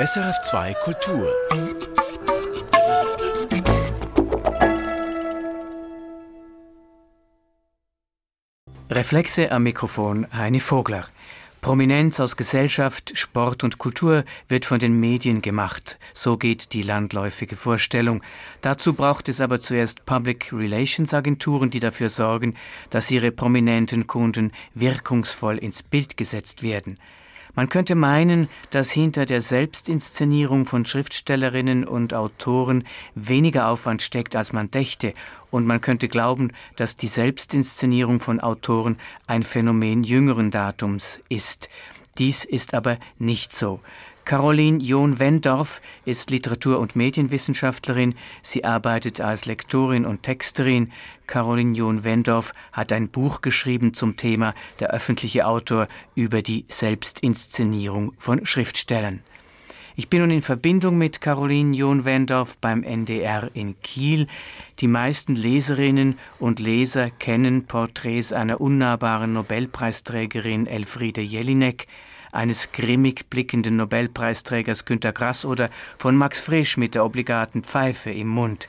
SRF2 0.00 0.74
Kultur. 0.82 1.30
Reflexe 8.90 9.52
am 9.52 9.64
Mikrofon 9.64 10.26
Heini 10.32 10.60
Vogler. 10.60 11.06
Prominenz 11.60 12.20
aus 12.20 12.36
Gesellschaft, 12.36 13.12
Sport 13.16 13.64
und 13.64 13.76
Kultur 13.76 14.24
wird 14.48 14.64
von 14.64 14.80
den 14.80 14.98
Medien 14.98 15.42
gemacht. 15.42 15.98
So 16.14 16.38
geht 16.38 16.72
die 16.72 16.82
landläufige 16.82 17.56
Vorstellung. 17.56 18.22
Dazu 18.62 18.94
braucht 18.94 19.28
es 19.28 19.42
aber 19.42 19.60
zuerst 19.60 20.06
Public 20.06 20.52
Relations 20.54 21.12
Agenturen, 21.12 21.68
die 21.68 21.80
dafür 21.80 22.08
sorgen, 22.08 22.54
dass 22.88 23.10
ihre 23.10 23.30
prominenten 23.30 24.06
Kunden 24.06 24.52
wirkungsvoll 24.74 25.58
ins 25.58 25.82
Bild 25.82 26.16
gesetzt 26.16 26.62
werden. 26.62 26.98
Man 27.54 27.68
könnte 27.68 27.94
meinen, 27.94 28.48
dass 28.70 28.90
hinter 28.90 29.26
der 29.26 29.42
Selbstinszenierung 29.42 30.64
von 30.64 30.86
Schriftstellerinnen 30.86 31.84
und 31.84 32.14
Autoren 32.14 32.84
weniger 33.14 33.68
Aufwand 33.68 34.00
steckt, 34.00 34.34
als 34.36 34.54
man 34.54 34.70
dächte, 34.70 35.12
und 35.50 35.66
man 35.66 35.82
könnte 35.82 36.08
glauben, 36.08 36.52
dass 36.76 36.96
die 36.96 37.08
Selbstinszenierung 37.08 38.20
von 38.20 38.40
Autoren 38.40 38.96
ein 39.26 39.42
Phänomen 39.42 40.02
jüngeren 40.02 40.50
Datums 40.50 41.20
ist. 41.28 41.68
Dies 42.16 42.44
ist 42.44 42.72
aber 42.72 42.96
nicht 43.18 43.54
so. 43.54 43.80
Caroline 44.24 44.78
John-Wendorf 44.78 45.82
ist 46.04 46.30
Literatur- 46.30 46.78
und 46.78 46.94
Medienwissenschaftlerin. 46.94 48.14
Sie 48.42 48.64
arbeitet 48.64 49.20
als 49.20 49.46
Lektorin 49.46 50.06
und 50.06 50.22
Texterin. 50.22 50.92
Caroline 51.26 51.76
John-Wendorf 51.76 52.52
hat 52.72 52.92
ein 52.92 53.08
Buch 53.08 53.40
geschrieben 53.40 53.94
zum 53.94 54.16
Thema 54.16 54.54
Der 54.78 54.90
öffentliche 54.90 55.46
Autor 55.46 55.88
über 56.14 56.40
die 56.40 56.64
Selbstinszenierung 56.68 58.14
von 58.16 58.46
Schriftstellern. 58.46 59.22
Ich 59.94 60.08
bin 60.08 60.20
nun 60.20 60.30
in 60.30 60.40
Verbindung 60.40 60.96
mit 60.96 61.20
Caroline 61.20 61.76
John-Wendorf 61.76 62.56
beim 62.58 62.82
NDR 62.82 63.50
in 63.52 63.78
Kiel. 63.82 64.26
Die 64.78 64.86
meisten 64.86 65.36
Leserinnen 65.36 66.18
und 66.38 66.60
Leser 66.60 67.10
kennen 67.10 67.66
Porträts 67.66 68.32
einer 68.32 68.60
unnahbaren 68.60 69.34
Nobelpreisträgerin 69.34 70.66
Elfriede 70.66 71.20
Jelinek 71.20 71.86
eines 72.32 72.72
grimmig 72.72 73.30
blickenden 73.30 73.76
Nobelpreisträgers 73.76 74.84
Günter 74.84 75.12
Grass 75.12 75.44
oder 75.44 75.70
von 75.98 76.16
Max 76.16 76.40
Frisch 76.40 76.76
mit 76.76 76.96
der 76.96 77.04
obligaten 77.04 77.62
Pfeife 77.62 78.10
im 78.10 78.28
Mund. 78.28 78.68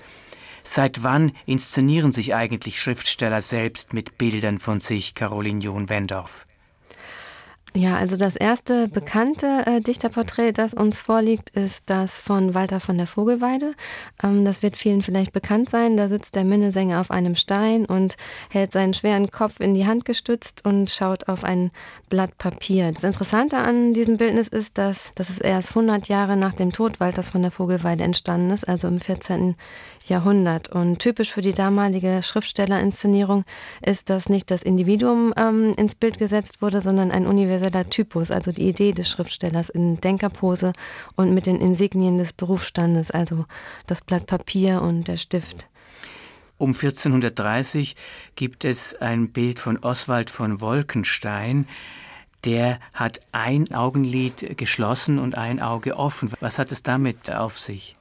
Seit 0.64 1.04
wann 1.04 1.32
inszenieren 1.46 2.14
sich 2.14 2.36
eigentlich 2.36 2.80
Schriftsteller 2.80 3.42
selbst 3.42 3.94
mit 3.94 4.18
Bildern 4.18 4.60
von 4.60 4.80
sich, 4.80 5.16
Caroline 5.16 5.60
John-Wendorf? 5.60 6.46
Ja, 7.76 7.98
also 7.98 8.18
das 8.18 8.36
erste 8.36 8.88
bekannte 8.88 9.64
äh, 9.66 9.82
Dichterporträt, 9.82 10.52
das 10.52 10.76
uns 10.76 11.02
vorliegt, 11.02 11.50
ist 11.50 11.82
das 11.88 12.20
von 12.20 12.54
Walter 12.54 12.80
von 12.80 13.00
der 13.00 13.08
Vogelweide. 13.08 13.74
Ähm, 14.22 14.46
das 14.46 14.62
wird 14.62 14.78
vielen 14.78 15.02
vielleicht 15.02 15.34
bekannt 15.34 15.72
sein. 15.72 15.98
Da 15.98 16.08
sitzt 16.08 16.36
der 16.36 16.44
Minnesänger 16.44 17.02
auf 17.02 17.10
einem 17.10 17.36
Stein 17.36 17.86
und 17.86 18.16
hält 18.52 18.74
seinen 18.74 18.94
schweren 18.94 19.32
Kopf 19.32 19.60
in 19.60 19.74
die 19.74 19.88
Hand 19.88 20.06
gestützt 20.06 20.64
und 20.64 20.92
schaut 20.92 21.28
auf 21.28 21.44
ein 21.44 21.72
Blatt 22.10 22.38
Papier. 22.38 22.92
Das 22.92 23.04
Interessante 23.04 23.58
an 23.58 23.96
diesem 23.96 24.18
Bildnis 24.18 24.50
ist, 24.50 24.78
dass, 24.78 25.12
dass 25.16 25.32
es 25.32 25.40
erst 25.40 25.70
100 25.70 26.08
Jahre 26.08 26.38
nach 26.38 26.54
dem 26.54 26.72
Tod 26.72 27.00
Walters 27.00 27.32
von 27.32 27.42
der 27.42 27.50
Vogelweide 27.50 28.04
entstanden 28.04 28.52
ist, 28.52 28.68
also 28.68 28.88
im 28.88 29.02
14. 29.02 29.56
Jahrhundert. 30.10 30.70
Und 30.70 31.00
typisch 31.00 31.32
für 31.32 31.42
die 31.42 31.54
damalige 31.54 32.22
Schriftstellerinszenierung 32.22 33.46
ist, 33.82 34.10
dass 34.10 34.30
nicht 34.30 34.52
das 34.52 34.64
Individuum 34.64 35.34
ähm, 35.38 35.74
ins 35.78 35.96
Bild 35.96 36.20
gesetzt 36.20 36.62
wurde, 36.62 36.82
sondern 36.82 37.12
ein 37.12 37.28
universeller 37.28 37.90
Typus, 37.90 38.32
also 38.32 38.52
die 38.52 38.68
Idee 38.68 38.92
des 38.92 39.10
Schriftstellers 39.10 39.70
in 39.70 40.00
Denkerpose 40.02 40.74
und 41.16 41.34
mit 41.34 41.46
den 41.46 41.60
Insignien 41.60 42.18
des 42.18 42.34
Berufsstandes, 42.34 43.12
also 43.12 43.46
das 43.88 44.02
Blatt 44.02 44.26
Papier 44.26 44.82
und 44.82 45.08
der 45.08 45.18
Stift. 45.18 45.68
Um 46.58 46.70
1430 46.70 47.96
gibt 48.36 48.64
es 48.64 48.96
ein 48.96 49.32
Bild 49.32 49.60
von 49.60 49.78
Oswald 49.80 50.30
von 50.30 50.62
Wolkenstein. 50.62 51.68
Der 52.46 52.80
hat 52.94 53.22
ein 53.32 53.74
Augenlid 53.74 54.58
geschlossen 54.58 55.20
und 55.20 55.36
ein 55.38 55.62
Auge 55.62 55.98
offen. 55.98 56.32
Was 56.40 56.60
hat 56.60 56.72
es 56.72 56.84
damit 56.84 57.32
auf 57.32 57.58
sich? 57.58 57.96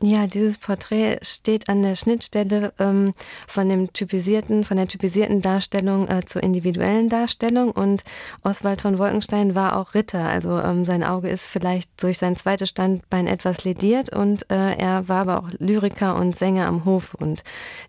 Ja, 0.00 0.28
dieses 0.28 0.58
Porträt 0.58 1.18
steht 1.22 1.68
an 1.68 1.82
der 1.82 1.96
Schnittstelle 1.96 2.72
ähm, 2.78 3.14
von 3.48 3.68
dem 3.68 3.92
typisierten, 3.92 4.64
von 4.64 4.76
der 4.76 4.86
typisierten 4.86 5.42
Darstellung 5.42 6.06
äh, 6.06 6.24
zur 6.24 6.40
individuellen 6.44 7.08
Darstellung. 7.08 7.72
Und 7.72 8.04
Oswald 8.44 8.80
von 8.80 8.98
Wolkenstein 8.98 9.56
war 9.56 9.76
auch 9.76 9.94
Ritter. 9.94 10.20
Also 10.20 10.60
ähm, 10.60 10.84
sein 10.84 11.02
Auge 11.02 11.28
ist 11.28 11.42
vielleicht 11.42 11.90
durch 12.00 12.18
sein 12.18 12.36
zweites 12.36 12.68
Standbein 12.68 13.26
etwas 13.26 13.64
lediert 13.64 14.14
und 14.14 14.48
äh, 14.52 14.76
er 14.76 15.08
war 15.08 15.22
aber 15.22 15.38
auch 15.40 15.50
Lyriker 15.58 16.14
und 16.14 16.36
Sänger 16.36 16.68
am 16.68 16.84
Hof. 16.84 17.14
Und 17.14 17.42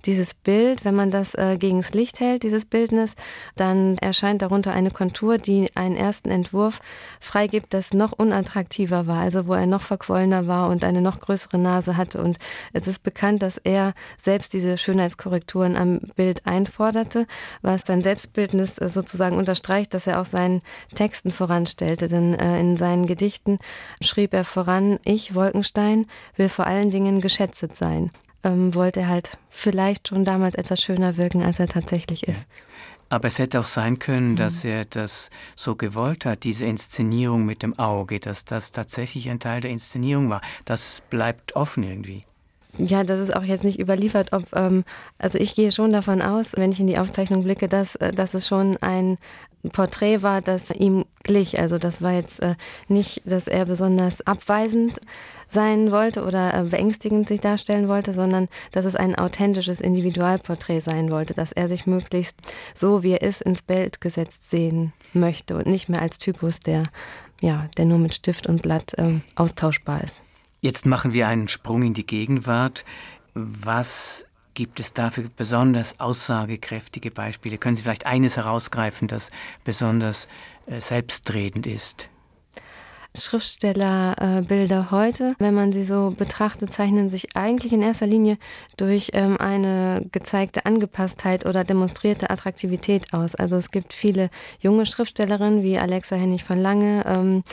dieses 0.08 0.34
Bild, 0.34 0.86
wenn 0.86 0.96
man 0.96 1.12
das 1.12 1.36
äh, 1.36 1.58
gegens 1.60 1.92
Licht 1.92 2.20
hält, 2.20 2.42
dieses 2.42 2.66
Bildnis, 2.66 3.14
dann 3.56 4.00
erscheint 4.00 4.42
darunter 4.42 4.74
eine 4.74 4.90
Kontur, 4.90 5.38
die 5.38 5.70
einen 5.76 5.96
ersten 5.96 6.32
Entwurf 6.32 6.82
freigibt, 7.20 7.72
das 7.72 7.94
noch 7.94 8.14
unattraktiver 8.14 9.06
war, 9.06 9.22
also 9.22 9.46
wo 9.46 9.54
er 9.54 9.68
noch 9.68 9.84
verquollener 9.84 10.48
war 10.48 10.70
und 10.70 10.84
eine 10.84 11.02
noch 11.02 11.20
größere 11.20 11.60
Nase 11.60 11.99
Hatte. 12.00 12.20
Und 12.24 12.40
es 12.74 12.88
ist 12.88 13.04
bekannt, 13.04 13.44
dass 13.44 13.58
er 13.58 13.94
selbst 14.24 14.54
diese 14.54 14.80
Schönheitskorrekturen 14.80 15.76
am 15.76 16.00
Bild 16.16 16.48
einforderte, 16.48 17.28
was 17.62 17.84
sein 17.86 18.02
Selbstbildnis 18.02 18.80
äh, 18.80 18.90
sozusagen 18.90 19.38
unterstreicht, 19.38 19.94
dass 19.94 20.08
er 20.08 20.20
auch 20.20 20.26
seinen 20.26 20.64
Texten 20.96 21.30
voranstellte. 21.30 22.08
Denn 22.08 22.34
äh, 22.34 22.60
in 22.60 22.78
seinen 22.78 23.06
Gedichten 23.06 23.60
schrieb 24.02 24.34
er 24.34 24.46
voran, 24.46 24.98
ich, 25.04 25.36
Wolkenstein, 25.36 26.08
will 26.36 26.50
vor 26.50 26.66
allen 26.66 26.90
Dingen 26.90 27.22
geschätzt 27.22 27.76
sein. 27.76 28.10
Ähm, 28.44 28.74
wollte 28.74 29.02
er 29.02 29.10
halt 29.10 29.38
vielleicht 29.50 30.08
schon 30.08 30.24
damals 30.24 30.56
etwas 30.56 30.82
schöner 30.82 31.18
wirken, 31.18 31.44
als 31.44 31.60
er 31.60 31.68
tatsächlich 31.68 32.28
ist. 32.28 32.48
Aber 33.10 33.28
es 33.28 33.40
hätte 33.40 33.60
auch 33.60 33.68
sein 33.68 34.00
können, 34.00 34.36
dass 34.36 34.64
mhm. 34.64 34.70
er 34.70 34.86
das 34.86 35.30
so 35.56 35.76
gewollt 35.76 36.26
hat, 36.26 36.44
diese 36.44 36.66
Inszenierung 36.66 37.46
mit 37.46 37.64
dem 37.64 37.78
Auge, 37.78 38.20
dass 38.20 38.46
das 38.46 38.72
tatsächlich 38.72 39.30
ein 39.30 39.40
Teil 39.40 39.62
der 39.62 39.72
Inszenierung 39.72 40.30
war. 40.30 40.42
Das 40.66 41.02
bleibt 41.10 41.56
offen 41.56 41.84
irgendwie. 41.84 42.24
Ja, 42.78 43.04
das 43.04 43.20
ist 43.20 43.36
auch 43.36 43.44
jetzt 43.44 43.64
nicht 43.64 43.80
überliefert, 43.80 44.32
ob, 44.32 44.46
ähm, 44.56 44.84
also 45.18 45.38
ich 45.38 45.56
gehe 45.56 45.72
schon 45.72 45.92
davon 45.92 46.22
aus, 46.22 46.48
wenn 46.54 46.72
ich 46.72 46.80
in 46.80 46.88
die 46.88 47.00
Aufzeichnung 47.00 47.44
blicke, 47.44 47.68
dass, 47.68 47.96
äh, 47.96 48.14
dass 48.14 48.34
es 48.34 48.48
schon 48.48 48.78
ein 48.78 49.18
Porträt 49.74 50.22
war, 50.24 50.42
das 50.42 50.70
ihm 50.70 51.06
glich. 51.24 51.60
Also 51.60 51.78
das 51.78 52.02
war 52.02 52.14
jetzt 52.14 52.42
äh, 52.42 52.56
nicht, 52.88 53.22
dass 53.26 53.48
er 53.48 53.66
besonders 53.66 54.26
abweisend 54.26 55.00
sein 55.52 55.92
wollte 55.92 56.24
oder 56.24 56.54
äh, 56.54 56.64
beängstigend 56.64 57.28
sich 57.28 57.42
darstellen 57.42 57.88
wollte, 57.88 58.14
sondern 58.14 58.48
dass 58.72 58.86
es 58.86 58.96
ein 58.96 59.16
authentisches 59.16 59.82
Individualporträt 59.82 60.80
sein 60.82 61.10
wollte, 61.12 61.34
dass 61.34 61.52
er 61.52 61.68
sich 61.68 61.86
möglichst 61.88 62.36
so, 62.76 63.04
wie 63.04 63.12
er 63.12 63.22
ist, 63.22 63.42
ins 63.42 63.62
Bild 63.62 64.00
gesetzt 64.00 64.50
sehen 64.50 64.94
möchte 65.14 65.58
und 65.58 65.68
nicht 65.68 65.90
mehr 65.90 66.02
als 66.02 66.20
Typus, 66.20 66.60
der, 66.60 66.84
ja, 67.42 67.68
der 67.78 67.86
nur 67.86 67.98
mit 67.98 68.14
Stift 68.14 68.48
und 68.48 68.62
Blatt 68.62 68.94
ähm, 68.98 69.22
austauschbar 69.36 70.04
ist. 70.04 70.22
Jetzt 70.62 70.86
machen 70.86 71.14
wir 71.14 71.28
einen 71.28 71.48
Sprung 71.48 71.84
in 71.84 71.94
die 71.94 72.06
Gegenwart. 72.06 72.86
Was 73.34 74.26
gibt 74.60 74.82
es 74.82 74.92
dafür 74.92 75.30
besonders 75.38 76.02
aussagekräftige 76.02 77.12
Beispiele? 77.12 77.58
Können 77.58 77.78
Sie 77.78 77.82
vielleicht 77.82 78.06
eines 78.06 78.36
herausgreifen, 78.36 79.08
das 79.08 79.32
besonders 79.64 80.28
äh, 80.66 80.82
selbstredend 80.82 81.66
ist? 81.66 82.10
Schriftstellerbilder 83.18 84.92
heute, 84.92 85.36
wenn 85.40 85.56
man 85.56 85.74
sie 85.74 85.84
so 85.84 86.14
betrachtet, 86.16 86.72
zeichnen 86.72 87.10
sich 87.10 87.36
eigentlich 87.36 87.74
in 87.74 87.82
erster 87.82 88.06
Linie 88.06 88.38
durch 88.78 89.10
ähm, 89.14 89.38
eine 89.38 90.06
gezeigte 90.12 90.66
Angepasstheit 90.66 91.46
oder 91.46 91.64
demonstrierte 91.64 92.30
Attraktivität 92.30 93.12
aus. 93.14 93.34
Also 93.34 93.56
es 93.56 93.72
gibt 93.72 93.94
viele 93.94 94.30
junge 94.60 94.86
Schriftstellerinnen 94.86 95.64
wie 95.64 95.80
Alexa 95.80 96.16
Hennig 96.16 96.44
von 96.44 96.60
Lange, 96.60 97.04
ähm, 97.08 97.44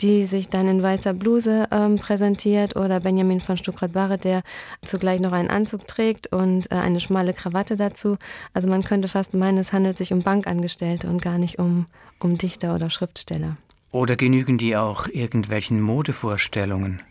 die 0.00 0.24
sich 0.24 0.48
dann 0.48 0.68
in 0.68 0.82
weißer 0.82 1.14
Bluse 1.14 1.66
ähm, 1.72 1.96
präsentiert 1.96 2.76
oder 2.76 3.00
Benjamin 3.00 3.40
von 3.40 3.56
Stuckrad-Barre, 3.56 4.18
der 4.18 4.42
zugleich 4.84 5.20
noch 5.20 5.32
einen 5.32 5.50
Anzug 5.50 5.86
trägt 5.88 6.28
und 6.32 6.70
äh, 6.70 6.76
eine 6.76 7.00
schmale 7.00 7.34
Krawatte 7.34 7.74
dazu. 7.74 8.18
Also 8.54 8.68
man 8.68 8.84
könnte 8.84 9.08
fast 9.08 9.34
meinen, 9.34 9.58
es 9.58 9.72
handelt 9.72 9.98
sich 9.98 10.12
um 10.12 10.22
Bankangestellte 10.22 11.08
und 11.08 11.20
gar 11.20 11.38
nicht 11.38 11.58
um, 11.58 11.86
um 12.20 12.38
Dichter 12.38 12.74
oder 12.74 12.88
Schriftsteller. 12.88 13.56
Oder 13.92 14.16
genügen 14.16 14.56
die 14.56 14.74
auch 14.74 15.06
irgendwelchen 15.06 15.80
Modevorstellungen? 15.82 17.02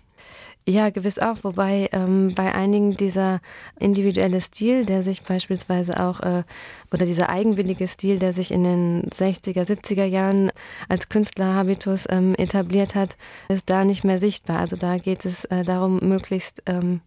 Ja, 0.67 0.91
gewiss 0.91 1.17
auch, 1.17 1.37
wobei 1.43 1.89
ähm, 1.91 2.33
bei 2.35 2.53
einigen 2.53 2.95
dieser 2.95 3.39
individuelle 3.79 4.41
Stil, 4.41 4.85
der 4.85 5.01
sich 5.01 5.23
beispielsweise 5.23 5.99
auch, 5.99 6.19
äh, 6.19 6.43
oder 6.91 7.05
dieser 7.05 7.29
eigenwillige 7.29 7.87
Stil, 7.87 8.19
der 8.19 8.33
sich 8.33 8.51
in 8.51 8.63
den 8.63 9.03
60er, 9.09 9.65
70er 9.65 10.05
Jahren 10.05 10.51
als 10.87 11.09
Künstlerhabitus 11.09 12.05
ähm, 12.09 12.35
etabliert 12.35 12.93
hat, 12.93 13.17
ist 13.49 13.69
da 13.69 13.85
nicht 13.85 14.03
mehr 14.03 14.19
sichtbar. 14.19 14.59
Also 14.59 14.75
da 14.75 14.97
geht 14.99 15.25
es 15.25 15.45
äh, 15.45 15.63
darum, 15.63 15.99
möglichst, 15.99 16.61
ähm, 16.67 17.01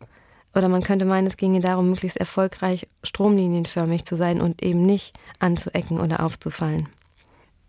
oder 0.55 0.69
man 0.69 0.83
könnte 0.83 1.05
meinen, 1.05 1.29
es 1.29 1.37
ginge 1.37 1.61
darum, 1.61 1.91
möglichst 1.91 2.17
erfolgreich 2.17 2.89
stromlinienförmig 3.05 4.05
zu 4.05 4.17
sein 4.17 4.41
und 4.41 4.63
eben 4.63 4.85
nicht 4.85 5.17
anzuecken 5.39 6.01
oder 6.01 6.25
aufzufallen. 6.25 6.89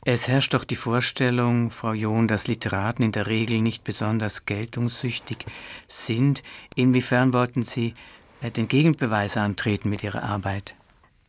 Es 0.07 0.27
herrscht 0.27 0.53
doch 0.53 0.65
die 0.65 0.75
Vorstellung, 0.75 1.71
Frau 1.71 1.93
John, 1.93 2.27
dass 2.27 2.45
Literaten 2.45 3.01
in 3.01 3.11
der 3.11 3.25
Regel 3.25 3.59
nicht 3.59 3.83
besonders 3.83 4.45
geltungssüchtig 4.45 5.47
sind. 5.87 6.43
Inwiefern 6.75 7.33
wollten 7.33 7.63
Sie 7.63 7.95
äh, 8.39 8.51
den 8.51 8.67
Gegenbeweis 8.67 9.35
antreten 9.35 9.89
mit 9.89 10.03
Ihrer 10.03 10.21
Arbeit? 10.21 10.75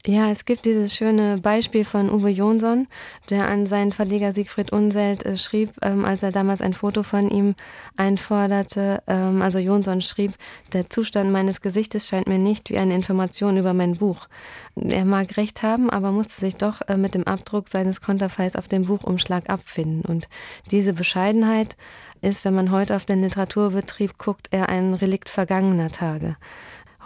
Ja, 0.09 0.31
es 0.31 0.45
gibt 0.45 0.67
dieses 0.67 0.95
schöne 0.95 1.39
Beispiel 1.39 1.85
von 1.85 2.11
Uwe 2.11 2.29
Jonsson, 2.29 2.87
der 3.29 3.49
an 3.49 3.67
seinen 3.67 3.91
Verleger 3.91 4.33
Siegfried 4.33 4.71
Unselt 4.71 5.27
äh, 5.27 5.37
schrieb, 5.37 5.73
ähm, 5.83 6.05
als 6.05 6.23
er 6.23 6.31
damals 6.31 6.61
ein 6.61 6.75
Foto 6.75 7.03
von 7.03 7.29
ihm 7.29 7.57
einforderte. 7.97 9.03
Ähm, 9.09 9.43
also 9.43 9.59
Jonsson 9.59 10.03
schrieb, 10.03 10.35
der 10.73 10.89
Zustand 10.91 11.33
meines 11.33 11.61
Gesichtes 11.61 12.07
scheint 12.07 12.29
mir 12.29 12.39
nicht 12.39 12.71
wie 12.71 12.79
eine 12.79 12.95
Information 12.95 13.57
über 13.57 13.75
mein 13.75 13.97
Buch. 13.97 14.29
Er 14.77 15.05
mag 15.05 15.37
recht 15.37 15.65
haben, 15.65 15.91
aber 15.91 16.13
musste 16.13 16.39
sich 16.41 16.55
doch 16.55 16.83
äh, 16.87 16.97
mit 16.97 17.17
dem 17.17 17.25
Abdruck 17.25 17.69
seines 17.69 18.01
Konterfeis 18.01 18.55
auf 18.55 18.69
dem 18.69 18.85
Buchumschlag 18.85 19.51
abfinden. 19.51 20.03
Und 20.03 20.29
diese 20.71 20.93
Bescheidenheit 20.93 21.77
ist, 22.21 22.45
wenn 22.45 22.55
man 22.55 22.71
heute 22.71 22.95
auf 22.95 23.07
den 23.07 23.23
Literaturbetrieb 23.23 24.19
guckt, 24.19 24.47
eher 24.53 24.69
ein 24.69 24.95
Relikt 24.95 25.29
vergangener 25.29 25.91
Tage. 25.91 26.37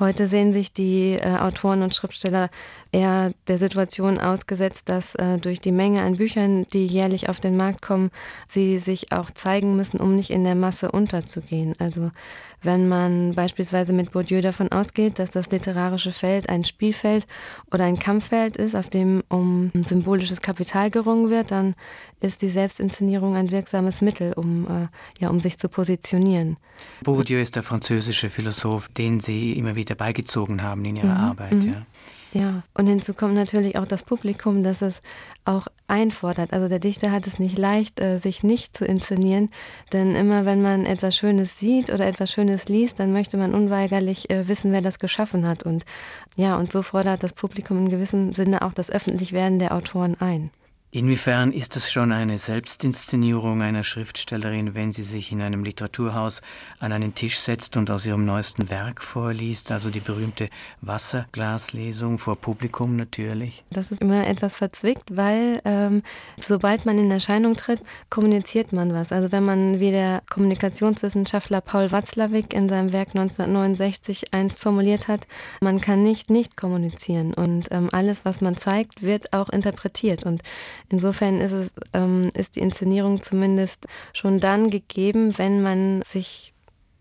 Heute 0.00 0.29
sehen 0.29 0.55
sich 0.55 0.73
die 0.73 1.12
äh, 1.12 1.37
Autoren 1.37 1.82
und 1.82 1.94
Schriftsteller 1.94 2.49
eher 2.91 3.35
der 3.49 3.58
Situation 3.58 4.19
ausgesetzt, 4.19 4.88
dass 4.88 5.14
äh, 5.17 5.37
durch 5.37 5.61
die 5.61 5.73
Menge 5.73 6.00
an 6.00 6.17
Büchern, 6.17 6.67
die 6.73 6.87
jährlich 6.87 7.29
auf 7.29 7.38
den 7.38 7.55
Markt 7.55 7.82
kommen, 7.82 8.11
sie 8.49 8.79
sich 8.79 9.12
auch 9.12 9.31
zeigen 9.31 9.76
müssen, 9.76 10.00
um 10.00 10.17
nicht 10.17 10.31
in 10.31 10.43
der 10.43 10.55
Masse 10.55 10.91
unterzugehen. 10.91 11.75
Also 11.79 12.11
wenn 12.62 12.89
man 12.89 13.35
beispielsweise 13.35 13.93
mit 13.93 14.12
Bourdieu 14.12 14.41
davon 14.41 14.71
ausgeht, 14.71 15.19
dass 15.19 15.31
das 15.31 15.51
literarische 15.51 16.12
Feld 16.12 16.49
ein 16.49 16.65
Spielfeld 16.65 17.27
oder 17.73 17.85
ein 17.85 17.99
Kampffeld 17.99 18.57
ist, 18.57 18.75
auf 18.75 18.91
dem 18.91 19.23
um 19.29 19.71
symbolisches 19.87 20.41
Kapital 20.41 20.91
gerungen 20.91 21.31
wird, 21.31 21.51
dann 21.51 21.75
ist 22.21 22.43
die 22.43 22.51
Selbstinszenierung 22.51 23.35
ein 23.35 23.51
wirksames 23.51 24.01
Mittel, 24.01 24.33
um, 24.35 24.67
äh, 24.67 24.89
ja, 25.23 25.31
um 25.31 25.41
sich 25.41 25.59
zu 25.59 25.69
positionieren. 25.69 26.59
Bourdieu 27.03 27.41
ist 27.41 27.57
der 27.57 27.62
französische 27.62 28.29
Philosoph, 28.29 28.89
den 28.89 29.21
Sie 29.21 29.53
immer 29.53 29.75
wieder 29.75 29.95
beigezogen 29.95 30.63
haben 30.63 30.85
in 30.85 30.97
Ihrer 30.97 31.15
mhm. 31.15 31.25
Arbeit. 31.31 31.65
Mhm. 31.65 31.73
Ja. 31.73 31.83
Ja, 32.33 32.63
und 32.75 32.87
hinzu 32.87 33.13
kommt 33.13 33.35
natürlich 33.35 33.77
auch 33.77 33.87
das 33.87 34.05
Publikum, 34.05 34.63
das 34.63 34.83
es 34.83 35.03
auch 35.45 35.67
einfordert. 35.91 36.53
Also 36.53 36.69
der 36.69 36.79
Dichter 36.79 37.11
hat 37.11 37.27
es 37.27 37.39
nicht 37.39 37.59
leicht, 37.59 38.01
äh, 38.01 38.19
sich 38.19 38.43
nicht 38.43 38.77
zu 38.77 38.85
inszenieren, 38.85 39.51
denn 39.93 40.15
immer 40.15 40.47
wenn 40.47 40.63
man 40.63 40.87
etwas 40.87 41.17
Schönes 41.17 41.59
sieht 41.59 41.91
oder 41.91 42.07
etwas 42.07 42.33
Schönes 42.33 42.67
liest, 42.69 42.99
dann 43.01 43.13
möchte 43.13 43.37
man 43.37 43.55
unweigerlich 43.55 44.31
äh, 44.31 44.49
wissen, 44.49 44.73
wer 44.73 44.83
das 44.83 44.99
geschaffen 44.99 45.47
hat. 45.47 45.63
Und 45.65 45.85
ja, 46.37 46.57
und 46.57 46.73
so 46.73 46.83
fordert 46.83 47.23
das 47.23 47.33
Publikum 47.33 47.79
in 47.79 47.91
gewissem 47.91 48.33
Sinne 48.33 48.63
auch 48.63 48.73
das 48.73 48.91
Öffentlichwerden 48.91 49.59
der 49.59 49.75
Autoren 49.75 50.19
ein. 50.21 50.51
Inwiefern 50.93 51.53
ist 51.53 51.77
es 51.77 51.89
schon 51.89 52.11
eine 52.11 52.37
Selbstinszenierung 52.37 53.63
einer 53.63 53.85
Schriftstellerin, 53.85 54.75
wenn 54.75 54.91
sie 54.91 55.05
sich 55.05 55.31
in 55.31 55.41
einem 55.41 55.63
Literaturhaus 55.63 56.43
an 56.81 56.91
einen 56.91 57.15
Tisch 57.15 57.39
setzt 57.39 57.77
und 57.77 57.93
aus 57.93 58.07
ihrem 58.07 58.25
neuesten 58.25 58.71
Werk 58.71 59.01
vorliest, 59.01 59.71
also 59.71 59.89
die 59.91 60.01
berühmte 60.01 60.49
Wasserglaslesung 60.81 62.19
vor 62.19 62.35
Publikum 62.35 62.97
natürlich? 62.97 63.63
Das 63.71 63.93
ist 63.93 64.01
immer 64.01 64.27
etwas 64.27 64.57
verzwickt, 64.57 65.17
weil 65.17 65.63
ähm, 65.65 66.03
sobald 66.43 66.85
man 66.87 66.99
in 66.99 67.13
Erscheinung 67.13 67.55
tritt, 67.55 67.81
kommuniziert 68.09 68.73
man 68.73 68.93
was. 68.93 69.13
Also 69.13 69.31
wenn 69.31 69.45
man 69.45 69.79
wie 69.79 69.93
der 69.93 70.25
Kommunikationswissenschaftler 70.29 71.61
Paul 71.61 71.93
Watzlawick 71.93 72.53
in 72.53 72.69
seinem 72.69 72.93
Werk 72.93 73.11
1969 73.11 74.35
einst 74.35 74.59
formuliert 74.59 75.07
hat, 75.07 75.29
man 75.61 75.81
kann 75.81 76.03
nicht 76.03 76.31
nicht 76.31 76.57
kommunizieren 76.57 77.33
und 77.33 77.69
ähm, 77.71 77.91
alles, 77.93 78.25
was 78.25 78.41
man 78.41 78.57
zeigt, 78.57 79.03
wird 79.03 79.33
auch 79.33 79.51
interpretiert 79.51 80.25
und 80.25 80.43
Insofern 80.91 81.41
ist 81.41 81.53
es, 81.53 81.73
ähm, 81.93 82.31
ist 82.35 82.57
die 82.57 82.61
Inszenierung 82.61 83.23
zumindest 83.23 83.87
schon 84.13 84.41
dann 84.41 84.71
gegeben, 84.71 85.39
wenn 85.39 85.63
man 85.63 86.03
sich 86.03 86.53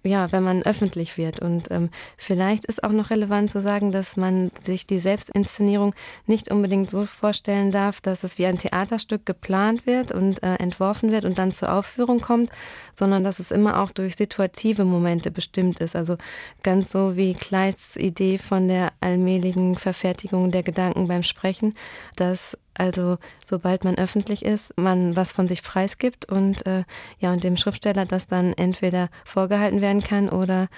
ja, 0.03 0.31
wenn 0.31 0.43
man 0.43 0.63
öffentlich 0.63 1.17
wird. 1.17 1.41
Und 1.41 1.69
ähm, 1.71 1.89
vielleicht 2.17 2.65
ist 2.65 2.83
auch 2.83 2.91
noch 2.91 3.09
relevant 3.09 3.51
zu 3.51 3.61
sagen, 3.61 3.91
dass 3.91 4.15
man 4.15 4.51
sich 4.63 4.87
die 4.87 4.99
Selbstinszenierung 4.99 5.93
nicht 6.25 6.49
unbedingt 6.51 6.89
so 6.89 7.05
vorstellen 7.05 7.71
darf, 7.71 7.99
dass 7.99 8.23
es 8.23 8.37
wie 8.37 8.45
ein 8.45 8.57
Theaterstück 8.57 9.25
geplant 9.25 9.85
wird 9.85 10.11
und 10.11 10.41
äh, 10.41 10.55
entworfen 10.55 11.11
wird 11.11 11.25
und 11.25 11.37
dann 11.37 11.51
zur 11.51 11.73
Aufführung 11.73 12.21
kommt, 12.21 12.49
sondern 12.95 13.23
dass 13.23 13.39
es 13.39 13.51
immer 13.51 13.81
auch 13.81 13.91
durch 13.91 14.15
situative 14.15 14.85
Momente 14.85 15.31
bestimmt 15.31 15.81
ist. 15.81 15.95
Also 15.95 16.17
ganz 16.63 16.91
so 16.91 17.17
wie 17.17 17.33
Kleists 17.33 17.97
Idee 17.97 18.37
von 18.37 18.69
der 18.69 18.93
allmähligen 19.01 19.75
Verfertigung 19.75 20.51
der 20.51 20.63
Gedanken 20.63 21.07
beim 21.07 21.23
Sprechen, 21.23 21.75
dass 22.15 22.57
also 22.79 23.17
sobald 23.45 23.83
man 23.83 23.97
öffentlich 23.97 24.43
ist, 24.45 24.75
man 24.77 25.15
was 25.15 25.31
von 25.31 25.47
sich 25.47 25.63
preisgibt 25.63 26.25
und 26.25 26.65
äh, 26.65 26.83
ja 27.19 27.33
und 27.33 27.43
dem 27.43 27.57
Schriftsteller 27.57 28.05
das 28.05 28.27
dann 28.27 28.53
entweder 28.53 29.09
vorgehalten 29.25 29.81
werden 29.81 30.01
kann 30.01 30.29
oder 30.29 30.69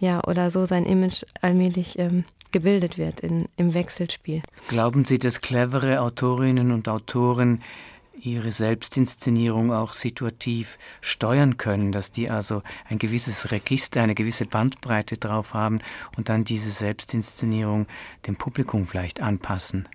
ja 0.00 0.22
oder 0.24 0.50
so 0.50 0.66
sein 0.66 0.86
Image 0.86 1.24
allmählich 1.40 1.98
ähm, 1.98 2.24
gebildet 2.52 2.98
wird 2.98 3.20
in, 3.20 3.48
im 3.56 3.74
Wechselspiel. 3.74 4.42
Glauben 4.68 5.04
Sie, 5.04 5.18
dass 5.18 5.40
clevere 5.40 6.00
Autorinnen 6.00 6.72
und 6.72 6.88
Autoren 6.88 7.62
ihre 8.22 8.52
Selbstinszenierung 8.52 9.72
auch 9.72 9.92
situativ 9.92 10.78
steuern 11.00 11.56
können, 11.56 11.92
dass 11.92 12.10
die 12.10 12.30
also 12.30 12.62
ein 12.88 12.98
gewisses 12.98 13.50
Register, 13.50 14.02
eine 14.02 14.14
gewisse 14.14 14.46
Bandbreite 14.46 15.16
drauf 15.16 15.54
haben 15.54 15.80
und 16.16 16.28
dann 16.28 16.44
diese 16.44 16.70
Selbstinszenierung 16.70 17.86
dem 18.26 18.36
Publikum 18.36 18.86
vielleicht 18.86 19.20
anpassen? 19.20 19.88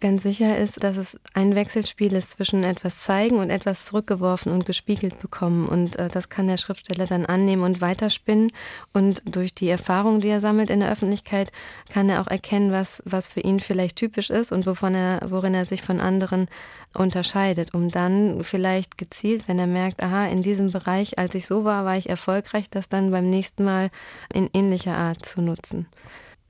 Ganz 0.00 0.22
sicher 0.22 0.58
ist, 0.58 0.82
dass 0.82 0.96
es 0.96 1.18
ein 1.32 1.54
Wechselspiel 1.54 2.12
ist 2.12 2.32
zwischen 2.32 2.64
etwas 2.64 2.98
zeigen 2.98 3.38
und 3.38 3.50
etwas 3.50 3.84
zurückgeworfen 3.84 4.52
und 4.52 4.66
gespiegelt 4.66 5.18
bekommen. 5.20 5.66
Und 5.66 5.96
äh, 5.96 6.08
das 6.08 6.28
kann 6.28 6.46
der 6.46 6.56
Schriftsteller 6.56 7.06
dann 7.06 7.26
annehmen 7.26 7.62
und 7.62 7.80
weiterspinnen. 7.80 8.50
Und 8.92 9.22
durch 9.24 9.54
die 9.54 9.68
Erfahrung, 9.68 10.20
die 10.20 10.28
er 10.28 10.40
sammelt 10.40 10.70
in 10.70 10.80
der 10.80 10.90
Öffentlichkeit, 10.90 11.52
kann 11.90 12.10
er 12.10 12.20
auch 12.20 12.26
erkennen, 12.26 12.72
was, 12.72 13.02
was 13.06 13.26
für 13.26 13.40
ihn 13.40 13.60
vielleicht 13.60 13.96
typisch 13.96 14.30
ist 14.30 14.52
und 14.52 14.66
wovon 14.66 14.94
er, 14.94 15.20
worin 15.26 15.54
er 15.54 15.64
sich 15.64 15.82
von 15.82 16.00
anderen 16.00 16.48
unterscheidet, 16.94 17.74
um 17.74 17.88
dann 17.88 18.44
vielleicht 18.44 18.98
gezielt, 18.98 19.48
wenn 19.48 19.58
er 19.58 19.66
merkt, 19.66 20.02
aha, 20.02 20.26
in 20.26 20.42
diesem 20.42 20.70
Bereich, 20.70 21.18
als 21.18 21.34
ich 21.34 21.46
so 21.46 21.64
war, 21.64 21.84
war 21.84 21.96
ich 21.96 22.08
erfolgreich, 22.08 22.70
das 22.70 22.88
dann 22.88 23.10
beim 23.10 23.30
nächsten 23.30 23.64
Mal 23.64 23.90
in 24.32 24.48
ähnlicher 24.52 24.96
Art 24.96 25.24
zu 25.24 25.40
nutzen. 25.40 25.86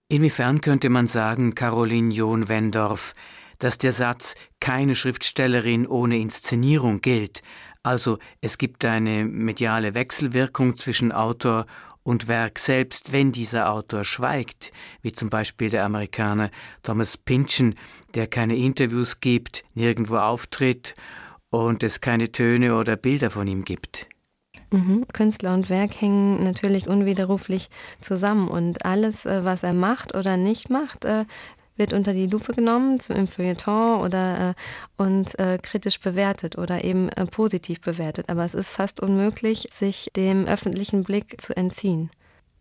Inwiefern 0.09 0.61
könnte 0.61 0.91
man 0.91 1.09
sagen, 1.09 1.55
Caroline 1.55 2.13
John 2.13 2.49
Wendorf, 2.49 3.15
dass 3.59 3.79
der 3.79 3.93
Satz 3.93 4.35
keine 4.61 4.97
Schriftstellerin 4.97 5.87
ohne 5.87 6.19
Inszenierung 6.19 7.01
gilt. 7.01 7.43
Also 7.83 8.19
es 8.41 8.59
gibt 8.59 8.85
eine 8.85 9.25
mediale 9.25 9.95
Wechselwirkung 9.95 10.77
zwischen 10.77 11.11
Autor 11.11 11.67
und 12.03 12.29
Werk 12.29 12.59
selbst, 12.59 13.13
wenn 13.13 13.33
dieser 13.33 13.71
Autor 13.71 14.05
schweigt, 14.05 14.73
wie 15.01 15.13
zum 15.13 15.31
Beispiel 15.31 15.71
der 15.71 15.85
Amerikaner 15.85 16.51
Thomas 16.83 17.17
Pynchon, 17.17 17.75
der 18.15 18.27
keine 18.27 18.57
Interviews 18.57 19.21
gibt, 19.21 19.65
nirgendwo 19.75 20.19
auftritt 20.19 20.95
und 21.49 21.83
es 21.83 22.03
keine 22.03 22.31
Töne 22.31 22.77
oder 22.77 22.97
Bilder 22.97 23.31
von 23.31 23.49
ihm 23.49 23.65
gibt. 23.65 24.07
Mhm. 24.75 25.07
Künstler 25.13 25.55
und 25.55 25.71
Werk 25.71 26.01
hängen 26.01 26.43
natürlich 26.43 26.89
unwiderruflich 26.89 27.71
zusammen 28.01 28.49
und 28.49 28.85
alles, 28.85 29.25
äh, 29.25 29.45
was 29.45 29.63
er 29.63 29.73
macht 29.73 30.17
oder 30.17 30.37
nicht 30.37 30.69
macht, 30.69 31.05
äh, 31.05 31.27
wird 31.77 31.93
unter 31.93 32.13
die 32.13 32.27
Lupe 32.27 32.55
genommen 32.55 32.99
im 33.09 33.29
Feuilleton 33.29 34.01
oder 34.01 34.51
äh, 34.51 34.55
und 34.97 35.37
kritisch 35.63 35.99
bewertet 36.01 36.57
oder 36.57 36.85
eben 36.85 37.09
positiv 37.33 37.81
bewertet. 37.81 38.29
Aber 38.29 38.45
es 38.45 38.55
ist 38.55 38.69
fast 38.69 39.01
unmöglich, 39.01 39.69
sich 39.79 40.09
dem 40.15 40.47
öffentlichen 40.47 41.03
Blick 41.03 41.41
zu 41.41 41.57
entziehen. 41.57 42.11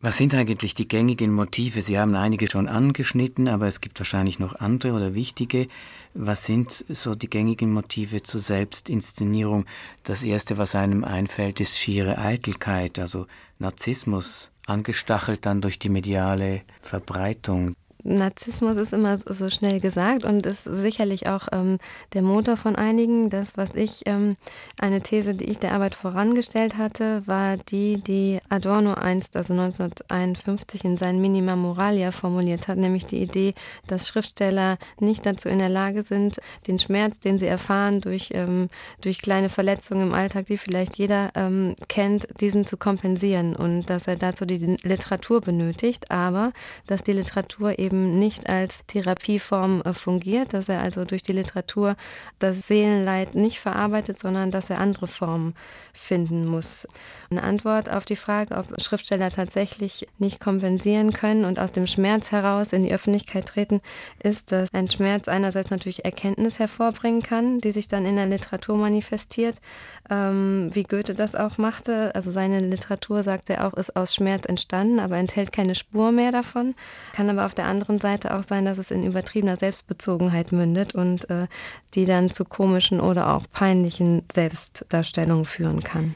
Was 0.04 0.18
sind 0.18 0.36
eigentlich 0.36 0.76
die 0.76 0.90
gängigen 0.90 1.32
Motive? 1.32 1.82
Sie 1.82 1.98
haben 1.98 2.14
einige 2.16 2.50
schon 2.50 2.68
angeschnitten, 2.68 3.48
aber 3.48 3.68
es 3.68 3.80
gibt 3.80 3.98
wahrscheinlich 4.02 4.38
noch 4.38 4.54
andere 4.56 4.92
oder 4.92 5.14
wichtige. 5.14 5.70
Was 6.14 6.44
sind 6.44 6.84
so 6.90 7.16
die 7.16 7.30
gängigen 7.30 7.72
Motive 7.72 8.22
zur 8.22 8.42
Selbstinszenierung? 8.42 9.64
Das 10.04 10.22
erste, 10.22 10.58
was 10.58 10.76
einem 10.76 11.06
einfällt, 11.06 11.62
ist 11.62 11.78
schiere 11.78 12.18
Eitelkeit, 12.18 13.00
also 13.00 13.28
Narzissmus, 13.60 14.52
angestachelt 14.68 15.46
dann 15.46 15.62
durch 15.62 15.80
die 15.80 15.88
mediale 15.88 16.64
Verbreitung. 16.82 17.74
Narzissmus 18.04 18.76
ist 18.76 18.92
immer 18.92 19.18
so 19.18 19.50
schnell 19.50 19.80
gesagt 19.80 20.26
und 20.26 20.46
ist 20.46 20.64
sicherlich 20.66 21.28
auch 21.28 21.48
ähm, 21.52 21.78
der 22.14 22.22
Motor 22.22 22.58
von 22.58 22.76
einigen. 22.76 23.30
Das, 23.30 23.56
was 23.56 23.74
ich, 23.76 24.02
ähm, 24.06 24.36
eine 24.80 25.02
These, 25.02 25.34
die 25.34 25.46
ich 25.46 25.60
der 25.60 25.74
Arbeit 25.74 25.96
vorangestellt 25.96 26.78
hatte, 26.78 27.24
war 27.26 27.58
die, 27.58 28.02
die 28.02 28.40
Adorno 28.50 28.94
einst, 28.94 29.38
also 29.38 29.54
1951, 29.54 30.84
in 30.84 30.98
seinen 30.98 31.22
Minima 31.22 31.56
Moralia 31.56 32.12
formuliert 32.12 32.68
hat, 32.68 32.78
nämlich 32.78 33.06
die 33.06 33.22
Idee, 33.22 33.54
dass 33.88 34.08
Schriftsteller 34.08 34.78
nicht 35.00 35.26
dazu 35.26 35.48
in 35.48 35.60
der 35.60 35.70
Lage 35.70 36.04
sind, 36.04 36.40
den 36.68 36.80
Schmerz, 36.80 37.20
den 37.20 37.40
sie 37.40 37.48
erfahren 37.48 38.02
durch, 38.02 38.32
ähm, 38.34 38.70
durch 39.02 39.22
kleine 39.22 39.50
Verletzungen 39.50 40.08
im 40.08 40.14
Alltag, 40.14 40.48
die 40.48 40.58
vielleicht 40.58 40.98
jeder 40.98 41.32
ähm, 41.36 41.76
kennt, 41.88 42.28
diesen 42.42 42.66
zu 42.66 42.76
kompensieren 42.76 43.56
und 43.56 43.90
dass 43.90 44.08
er 44.08 44.18
dazu 44.18 44.46
die 44.46 44.78
Literatur 44.84 45.40
benötigt, 45.40 46.12
aber 46.12 46.52
dass 46.88 47.04
die 47.04 47.14
Literatur 47.14 47.80
eben 47.80 47.93
eben 47.94 48.18
nicht 48.18 48.50
als 48.50 48.84
Therapieform 48.88 49.82
äh, 49.82 49.94
fungiert, 49.94 50.54
dass 50.54 50.68
er 50.68 50.82
also 50.82 51.06
durch 51.06 51.22
die 51.22 51.34
Literatur 51.34 51.96
das 52.40 52.68
Seelenleid 52.68 53.36
nicht 53.36 53.60
verarbeitet, 53.60 54.20
sondern 54.20 54.50
dass 54.50 54.70
er 54.70 54.80
andere 54.80 55.08
Formen 55.08 55.54
finden 55.94 56.48
muss. 56.48 56.88
Eine 57.30 57.44
Antwort 57.44 57.90
auf 57.90 58.06
die 58.06 58.16
Frage, 58.16 58.56
ob 58.58 58.82
Schriftsteller 58.82 59.30
tatsächlich 59.30 60.08
nicht 60.18 60.40
kompensieren 60.40 61.14
können 61.14 61.46
und 61.46 61.60
aus 61.60 61.72
dem 61.72 61.86
Schmerz 61.86 62.32
heraus 62.32 62.74
in 62.74 62.84
die 62.84 62.94
Öffentlichkeit 62.94 63.46
treten, 63.46 63.80
ist, 64.24 64.52
dass 64.52 64.74
ein 64.74 64.90
Schmerz 64.90 65.28
einerseits 65.28 65.70
natürlich 65.70 66.04
Erkenntnis 66.04 66.58
hervorbringen 66.58 67.22
kann, 67.22 67.60
die 67.60 67.72
sich 67.72 67.88
dann 67.88 68.06
in 68.06 68.16
der 68.16 68.26
Literatur 68.26 68.76
manifestiert, 68.76 69.62
ähm, 70.10 70.72
wie 70.74 70.84
Goethe 70.84 71.14
das 71.14 71.36
auch 71.36 71.60
machte. 71.60 72.14
Also 72.16 72.32
seine 72.32 72.60
Literatur, 72.60 73.22
sagt 73.22 73.52
er 73.52 73.68
auch, 73.68 73.74
ist 73.74 73.96
aus 73.96 74.16
Schmerz 74.16 74.46
entstanden, 74.46 75.00
aber 75.00 75.18
enthält 75.18 75.52
keine 75.52 75.76
Spur 75.76 76.12
mehr 76.12 76.32
davon. 76.32 76.74
Kann 77.14 77.30
aber 77.30 77.46
auf 77.46 77.54
der 77.54 77.66
anderen 77.66 77.83
Seite 78.00 78.34
auch 78.34 78.44
sein, 78.44 78.66
dass 78.66 78.78
es 78.78 78.92
in 78.92 79.04
übertriebener 79.04 79.58
Selbstbezogenheit 79.58 80.52
mündet 80.52 80.96
und 80.96 81.30
äh, 81.30 81.48
die 81.94 82.06
dann 82.06 82.30
zu 82.30 82.46
komischen 82.46 83.00
oder 83.00 83.34
auch 83.34 83.44
peinlichen 83.52 84.24
Selbstdarstellungen 84.32 85.46
führen 85.46 85.84
kann. 85.84 86.16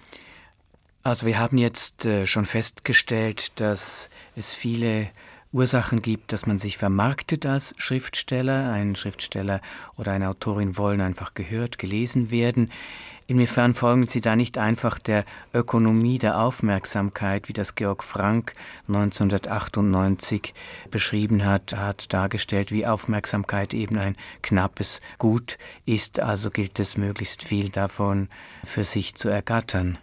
Also 1.04 1.26
wir 1.26 1.40
haben 1.40 1.58
jetzt 1.58 2.06
äh, 2.06 2.28
schon 2.28 2.46
festgestellt, 2.46 3.60
dass 3.60 4.10
es 4.36 4.54
viele 4.54 5.08
Ursachen 5.52 6.02
gibt, 6.02 6.34
dass 6.34 6.46
man 6.46 6.60
sich 6.60 6.78
vermarktet 6.78 7.46
als 7.46 7.74
Schriftsteller. 7.78 8.72
Ein 8.72 8.96
Schriftsteller 8.96 9.62
oder 9.96 10.12
eine 10.12 10.30
Autorin 10.30 10.78
wollen 10.78 11.02
einfach 11.02 11.34
gehört, 11.34 11.78
gelesen 11.78 12.32
werden. 12.32 12.72
Inwiefern 13.30 13.74
folgen 13.74 14.08
Sie 14.08 14.22
da 14.22 14.38
nicht 14.38 14.58
einfach 14.58 15.00
der 15.00 15.26
Ökonomie 15.54 16.18
der 16.18 16.40
Aufmerksamkeit, 16.40 17.50
wie 17.50 17.54
das 17.54 17.76
Georg 17.76 18.04
Frank 18.04 18.54
1998 18.88 20.54
beschrieben 20.92 21.44
hat, 21.44 21.76
hat 21.76 22.14
dargestellt, 22.14 22.72
wie 22.72 22.88
Aufmerksamkeit 22.88 23.74
eben 23.74 23.98
ein 23.98 24.16
knappes 24.42 25.02
Gut 25.18 25.58
ist, 25.86 26.22
also 26.22 26.50
gilt 26.50 26.80
es 26.80 26.96
möglichst 26.96 27.44
viel 27.44 27.68
davon 27.68 28.30
für 28.64 28.86
sich 28.86 29.16
zu 29.16 29.28
ergattern. 29.28 29.98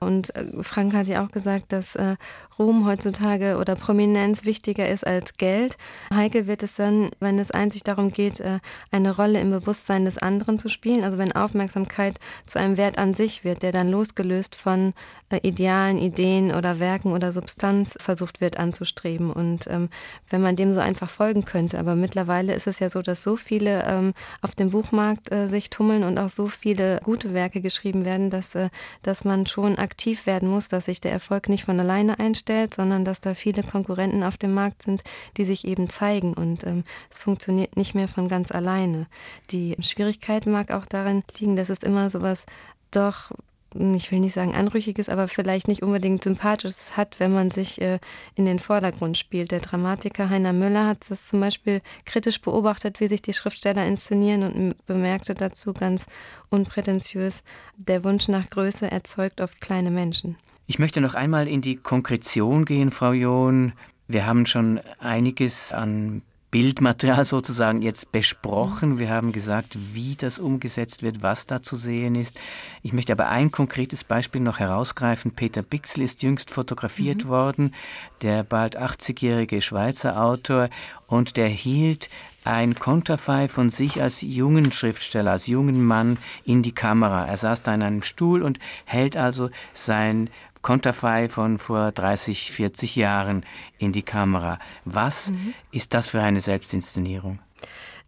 Und 0.00 0.34
äh, 0.36 0.46
Frank 0.62 0.94
hat 0.94 1.08
ja 1.08 1.24
auch 1.24 1.30
gesagt, 1.30 1.72
dass 1.72 1.96
äh, 1.96 2.16
Ruhm 2.58 2.86
heutzutage 2.86 3.56
oder 3.56 3.76
Prominenz 3.76 4.44
wichtiger 4.44 4.88
ist 4.88 5.06
als 5.06 5.36
Geld. 5.36 5.76
Heikel 6.12 6.48
wird 6.48 6.64
es 6.64 6.74
dann, 6.74 7.10
wenn 7.20 7.38
es 7.38 7.52
einzig 7.52 7.84
darum 7.84 8.10
geht, 8.10 8.40
äh, 8.40 8.58
eine 8.90 9.14
Rolle 9.14 9.40
im 9.40 9.50
Bewusstsein 9.50 10.04
des 10.04 10.18
anderen 10.18 10.58
zu 10.58 10.68
spielen. 10.68 11.04
Also 11.04 11.18
wenn 11.18 11.32
Aufmerksamkeit 11.32 12.18
zu 12.46 12.58
einem 12.58 12.76
Wert 12.76 12.98
an 12.98 13.14
sich 13.14 13.44
wird, 13.44 13.62
der 13.62 13.70
dann 13.70 13.90
losgelöst 13.90 14.56
von 14.56 14.92
äh, 15.30 15.38
Idealen, 15.46 15.98
Ideen 15.98 16.52
oder 16.52 16.80
Werken 16.80 17.12
oder 17.12 17.32
Substanz 17.32 17.94
versucht 18.00 18.40
wird 18.40 18.58
anzustreben. 18.58 19.30
Und 19.30 19.68
ähm, 19.68 19.88
wenn 20.28 20.42
man 20.42 20.56
dem 20.56 20.74
so 20.74 20.80
einfach 20.80 21.10
folgen 21.10 21.44
könnte. 21.44 21.78
Aber 21.78 21.94
mittlerweile 21.94 22.54
ist 22.54 22.66
es 22.66 22.80
ja 22.80 22.90
so, 22.90 23.02
dass 23.02 23.22
so 23.22 23.36
viele 23.36 23.84
ähm, 23.84 24.14
auf 24.42 24.56
dem 24.56 24.70
Buchmarkt 24.70 25.30
äh, 25.30 25.48
sich 25.48 25.70
tummeln 25.70 26.02
und 26.02 26.18
auch 26.18 26.30
so 26.30 26.48
viele 26.48 27.00
gute 27.04 27.34
Werke 27.34 27.60
geschrieben 27.60 28.04
werden, 28.04 28.30
dass, 28.30 28.56
äh, 28.56 28.68
dass 29.04 29.24
man 29.24 29.46
schon 29.46 29.78
aktiv 29.78 30.26
werden 30.26 30.48
muss, 30.48 30.66
dass 30.66 30.86
sich 30.86 31.00
der 31.00 31.12
Erfolg 31.12 31.48
nicht 31.48 31.64
von 31.64 31.78
alleine 31.78 32.18
einstellt, 32.18 32.47
sondern 32.74 33.04
dass 33.04 33.20
da 33.20 33.34
viele 33.34 33.62
Konkurrenten 33.62 34.22
auf 34.22 34.36
dem 34.36 34.54
Markt 34.54 34.82
sind, 34.82 35.02
die 35.36 35.44
sich 35.44 35.66
eben 35.66 35.88
zeigen. 35.90 36.34
Und 36.34 36.64
ähm, 36.64 36.84
es 37.10 37.18
funktioniert 37.18 37.76
nicht 37.76 37.94
mehr 37.94 38.08
von 38.08 38.28
ganz 38.28 38.50
alleine. 38.50 39.06
Die 39.50 39.76
Schwierigkeit 39.80 40.46
mag 40.46 40.70
auch 40.70 40.86
darin 40.86 41.22
liegen, 41.38 41.56
dass 41.56 41.68
es 41.68 41.82
immer 41.82 42.10
sowas 42.10 42.46
doch 42.90 43.30
ich 43.74 44.10
will 44.10 44.20
nicht 44.20 44.32
sagen 44.32 44.54
anrüchiges, 44.54 45.10
aber 45.10 45.28
vielleicht 45.28 45.68
nicht 45.68 45.82
unbedingt 45.82 46.24
sympathisches 46.24 46.96
hat, 46.96 47.20
wenn 47.20 47.32
man 47.32 47.50
sich 47.50 47.80
äh, 47.80 47.98
in 48.34 48.46
den 48.46 48.58
Vordergrund 48.58 49.18
spielt. 49.18 49.50
Der 49.50 49.60
Dramatiker 49.60 50.30
Heiner 50.30 50.54
Müller 50.54 50.86
hat 50.86 51.10
das 51.10 51.26
zum 51.26 51.40
Beispiel 51.40 51.82
kritisch 52.06 52.40
beobachtet, 52.40 52.98
wie 53.00 53.08
sich 53.08 53.20
die 53.20 53.34
Schriftsteller 53.34 53.86
inszenieren 53.86 54.42
und 54.42 54.86
bemerkte 54.86 55.34
dazu 55.34 55.74
ganz 55.74 56.06
unprätentiös, 56.48 57.42
der 57.76 58.04
Wunsch 58.04 58.28
nach 58.28 58.48
Größe 58.48 58.90
erzeugt 58.90 59.40
oft 59.42 59.60
kleine 59.60 59.90
Menschen. 59.90 60.36
Ich 60.70 60.78
möchte 60.78 61.00
noch 61.00 61.14
einmal 61.14 61.48
in 61.48 61.62
die 61.62 61.76
Konkretion 61.76 62.66
gehen, 62.66 62.90
Frau 62.90 63.12
John. 63.12 63.72
Wir 64.06 64.26
haben 64.26 64.44
schon 64.44 64.80
einiges 64.98 65.72
an 65.72 66.20
Bildmaterial 66.50 67.24
sozusagen 67.24 67.80
jetzt 67.80 68.12
besprochen. 68.12 68.98
Wir 68.98 69.08
haben 69.08 69.32
gesagt, 69.32 69.78
wie 69.94 70.14
das 70.14 70.38
umgesetzt 70.38 71.02
wird, 71.02 71.22
was 71.22 71.46
da 71.46 71.62
zu 71.62 71.76
sehen 71.76 72.14
ist. 72.14 72.38
Ich 72.82 72.92
möchte 72.92 73.12
aber 73.12 73.28
ein 73.28 73.50
konkretes 73.50 74.04
Beispiel 74.04 74.42
noch 74.42 74.58
herausgreifen. 74.58 75.32
Peter 75.32 75.62
Bixel 75.62 76.02
ist 76.02 76.22
jüngst 76.22 76.50
fotografiert 76.50 77.24
mhm. 77.24 77.28
worden, 77.28 77.74
der 78.20 78.44
bald 78.44 78.78
80-jährige 78.78 79.62
Schweizer 79.62 80.22
Autor, 80.22 80.68
und 81.06 81.38
der 81.38 81.48
hielt 81.48 82.08
ein 82.44 82.78
Konterfei 82.78 83.46
von 83.48 83.68
sich 83.68 84.00
als 84.00 84.22
jungen 84.22 84.72
Schriftsteller, 84.72 85.32
als 85.32 85.48
jungen 85.48 85.84
Mann 85.84 86.16
in 86.44 86.62
die 86.62 86.72
Kamera. 86.72 87.26
Er 87.26 87.36
saß 87.36 87.62
da 87.62 87.74
in 87.74 87.82
einem 87.82 88.02
Stuhl 88.02 88.42
und 88.42 88.58
hält 88.86 89.18
also 89.18 89.50
sein 89.74 90.30
Konterfei 90.62 91.28
von 91.28 91.58
vor 91.58 91.92
30, 91.92 92.52
40 92.52 92.96
Jahren 92.96 93.44
in 93.78 93.92
die 93.92 94.02
Kamera. 94.02 94.58
Was 94.84 95.30
mhm. 95.30 95.54
ist 95.72 95.94
das 95.94 96.08
für 96.08 96.20
eine 96.20 96.40
Selbstinszenierung? 96.40 97.38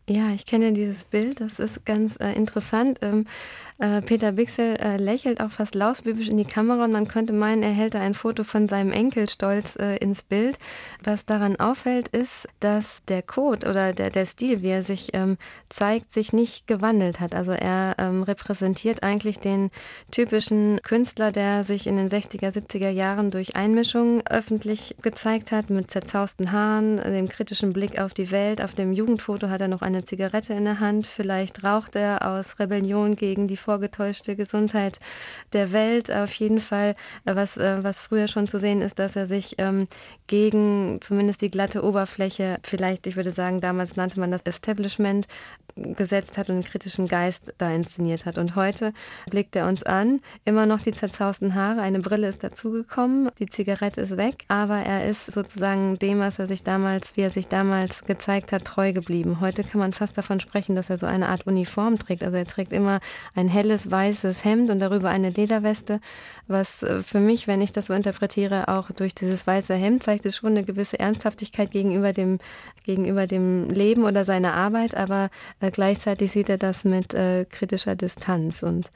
Ja, 0.09 0.31
ich 0.31 0.45
kenne 0.45 0.73
dieses 0.73 1.05
Bild, 1.05 1.41
das 1.41 1.61
ist 1.61 1.85
ganz 1.87 2.17
äh, 2.17 2.33
interessant. 2.33 2.99
Ähm, 3.01 3.27
äh, 3.81 4.03
Peter 4.03 4.33
Bixel 4.33 4.77
äh, 4.77 4.97
lächelt 4.99 5.41
auch 5.41 5.51
fast 5.51 5.75
lausbübisch 5.75 6.29
in 6.29 6.37
die 6.37 6.45
Kamera 6.45 6.85
und 6.85 6.93
man 6.93 7.09
könnte 7.09 7.33
meinen, 7.33 7.63
er 7.63 7.73
hält 7.73 7.95
da 7.95 8.01
ein 8.01 8.15
Foto 8.15 8.45
von 8.45 8.69
seinem 8.69 8.93
Enkel 8.93 9.29
stolz 9.29 9.77
äh, 9.77 9.97
ins 9.97 10.23
Bild. 10.23 10.59
Was 11.03 11.25
daran 11.25 11.57
auffällt, 11.57 12.09
ist, 12.09 12.47
dass 12.61 13.03
der 13.07 13.23
Code 13.23 13.69
oder 13.69 13.93
der, 13.93 14.11
der 14.11 14.27
Stil, 14.27 14.63
wie 14.63 14.69
er 14.69 14.83
sich 14.83 15.15
ähm, 15.15 15.39
zeigt, 15.71 16.13
sich 16.13 16.33
nicht 16.33 16.67
gewandelt 16.67 17.21
hat. 17.21 17.35
Also 17.35 17.53
er 17.53 17.95
ähm, 17.99 18.23
repräsentiert 18.23 19.03
eigentlich 19.03 19.39
den 19.39 19.71
typischen 20.11 20.81
Künstler, 20.83 21.33
der 21.33 21.65
sich 21.65 21.87
in 21.87 21.97
den 21.97 22.11
60er, 22.11 22.53
70er 22.53 22.91
Jahren 22.91 23.31
durch 23.31 23.57
Einmischung 23.57 24.23
öffentlich 24.27 24.95
gezeigt 25.01 25.53
hat, 25.53 25.71
mit 25.71 25.91
zerzausten 25.91 26.53
Haaren, 26.53 26.99
dem 26.99 27.29
kritischen 27.29 27.73
Blick 27.73 27.99
auf 27.99 28.13
die 28.13 28.31
Welt. 28.31 28.61
Auf 28.61 28.75
dem 28.75 28.93
Jugendfoto 28.93 29.49
hat 29.49 29.63
er 29.63 29.69
noch 29.69 29.83
eine 29.83 30.05
Zigarette 30.05 30.53
in 30.53 30.65
der 30.65 30.81
Hand. 30.81 31.07
Vielleicht 31.07 31.65
raucht 31.65 31.97
er 31.97 32.29
aus 32.29 32.59
Rebellion 32.59 33.17
gegen 33.17 33.49
die 33.49 33.57
vorgetäuschte 33.71 34.35
Gesundheit 34.35 34.99
der 35.53 35.71
Welt. 35.71 36.11
Auf 36.11 36.33
jeden 36.33 36.59
Fall, 36.59 36.97
was, 37.25 37.57
äh, 37.57 37.85
was 37.85 38.01
früher 38.01 38.27
schon 38.27 38.49
zu 38.49 38.59
sehen 38.59 38.83
ist, 38.83 38.99
dass 38.99 39.15
er 39.15 39.29
sich 39.29 39.55
ähm, 39.59 39.87
gegen 40.27 40.99
zumindest 41.01 41.41
die 41.41 41.53
glatte 41.53 41.85
Oberfläche, 41.85 42.59
vielleicht, 42.65 43.07
ich 43.07 43.15
würde 43.15 43.31
sagen, 43.31 43.61
damals 43.61 43.95
nannte 43.95 44.19
man 44.19 44.33
das 44.33 44.43
Establishment, 44.43 45.29
gesetzt 45.77 46.39
hat 46.39 46.49
und 46.49 46.57
einen 46.57 46.65
kritischen 46.65 47.07
Geist 47.07 47.53
da 47.59 47.71
inszeniert 47.71 48.27
hat. 48.27 48.39
Und 48.39 48.57
heute 48.57 48.93
blickt 49.29 49.57
er 49.57 49.67
uns 49.67 49.83
an, 49.83 50.21
immer 50.45 50.67
noch 50.67 50.81
die 50.81 50.93
zerzausten 50.93 51.55
Haare, 51.55 51.81
eine 51.81 52.01
Brille 52.01 52.29
ist 52.29 52.43
dazugekommen, 52.43 53.31
die 53.39 53.47
Zigarette 53.47 54.01
ist 54.01 54.17
weg, 54.17 54.45
aber 54.49 54.79
er 54.79 55.09
ist 55.09 55.33
sozusagen 55.33 55.99
dem, 55.99 56.21
was 56.21 56.39
er 56.39 56.47
sich 56.47 56.63
damals, 56.63 57.17
wie 57.17 57.23
er 57.23 57.31
sich 57.31 57.49
damals 57.49 58.05
gezeigt 58.05 58.53
hat, 58.53 58.65
treu 58.65 58.93
geblieben. 58.93 59.41
Heute 59.41 59.65
kann 59.65 59.81
man 59.81 59.93
fast 59.93 60.17
davon 60.17 60.41
sprechen, 60.41 60.77
dass 60.77 60.91
er 60.91 60.99
so 60.99 61.07
eine 61.07 61.29
Art 61.29 61.47
Uniform 61.47 61.99
trägt. 61.99 62.23
Also 62.23 62.37
er 62.37 62.47
trägt 62.47 62.73
immer 62.73 63.01
ein 63.35 63.49
helles 63.61 63.91
weißes 63.91 64.43
Hemd 64.43 64.71
und 64.71 64.79
darüber 64.79 65.11
eine 65.11 65.29
Lederweste, 65.29 66.01
was 66.47 66.83
äh, 66.83 67.03
für 67.03 67.21
mich, 67.21 67.47
wenn 67.47 67.61
ich 67.61 67.73
das 67.73 67.87
so 67.87 67.93
interpretiere, 67.95 68.69
auch 68.69 68.91
durch 68.91 69.15
dieses 69.15 69.47
weiße 69.47 69.75
Hemd 69.75 70.03
zeigt 70.03 70.25
es 70.25 70.37
schon 70.37 70.53
eine 70.53 70.65
gewisse 70.65 70.99
Ernsthaftigkeit 70.99 71.71
gegenüber 71.71 72.15
dem, 72.15 72.39
gegenüber 72.85 73.27
dem 73.27 73.69
Leben 73.69 74.05
oder 74.05 74.25
seiner 74.25 74.55
Arbeit, 74.55 74.95
aber 74.95 75.29
äh, 75.61 75.71
gleichzeitig 75.71 76.33
sieht 76.33 76.49
er 76.49 76.59
das 76.59 76.85
mit 76.85 77.13
äh, 77.13 77.45
kritischer 77.45 77.97
Distanz 77.97 78.63
und 78.63 78.91